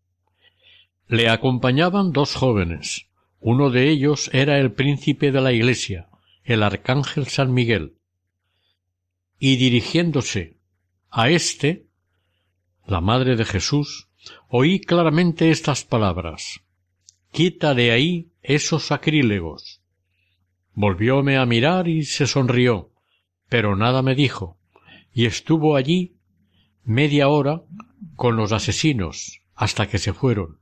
[1.09, 3.09] Le acompañaban dos jóvenes.
[3.41, 6.08] Uno de ellos era el príncipe de la iglesia,
[6.49, 7.99] el arcángel San Miguel.
[9.39, 10.57] Y dirigiéndose
[11.11, 11.87] a éste,
[12.87, 14.09] la madre de Jesús,
[14.49, 16.63] oí claramente estas palabras
[17.33, 19.83] Quita de ahí esos sacrílegos.
[20.73, 22.95] Volvióme a mirar y se sonrió,
[23.51, 24.59] pero nada me dijo,
[25.13, 26.17] y estuvo allí
[26.83, 27.63] media hora
[28.17, 30.61] con los asesinos hasta que se fueron.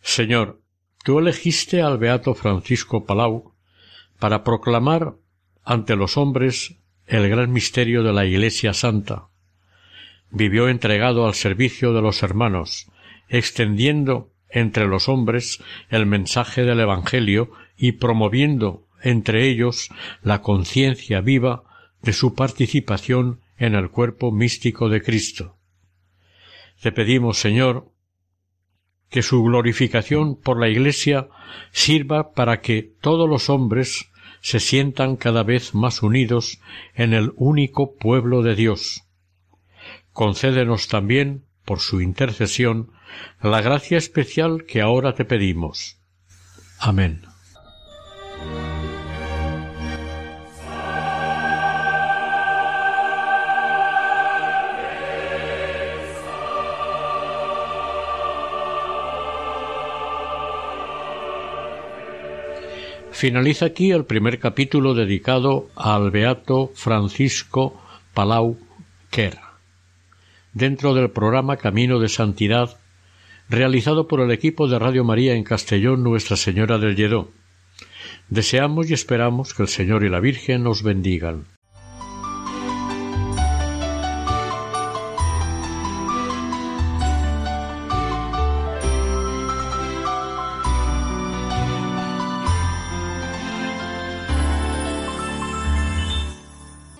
[0.00, 0.60] Señor,
[1.04, 3.54] tú elegiste al beato Francisco Palau
[4.18, 5.14] para proclamar
[5.64, 9.28] ante los hombres el gran misterio de la Iglesia Santa.
[10.30, 12.90] Vivió entregado al servicio de los hermanos,
[13.28, 19.88] extendiendo entre los hombres el mensaje del Evangelio y promoviendo entre ellos
[20.22, 21.64] la conciencia viva
[22.02, 25.56] de su participación en el cuerpo místico de Cristo.
[26.80, 27.90] Te pedimos, Señor,
[29.10, 31.28] que su glorificación por la Iglesia
[31.70, 36.60] sirva para que todos los hombres se sientan cada vez más unidos
[36.94, 39.04] en el único pueblo de Dios.
[40.12, 42.90] Concédenos también, por su intercesión,
[43.42, 45.98] la gracia especial que ahora te pedimos.
[46.78, 47.27] Amén.
[63.18, 67.74] Finaliza aquí el primer capítulo dedicado al beato Francisco
[68.14, 68.56] Palau
[69.10, 69.38] Quer,
[70.52, 72.78] dentro del programa Camino de Santidad,
[73.48, 77.32] realizado por el equipo de Radio María en Castellón Nuestra Señora del Lledó.
[78.28, 81.57] Deseamos y esperamos que el Señor y la Virgen nos bendigan.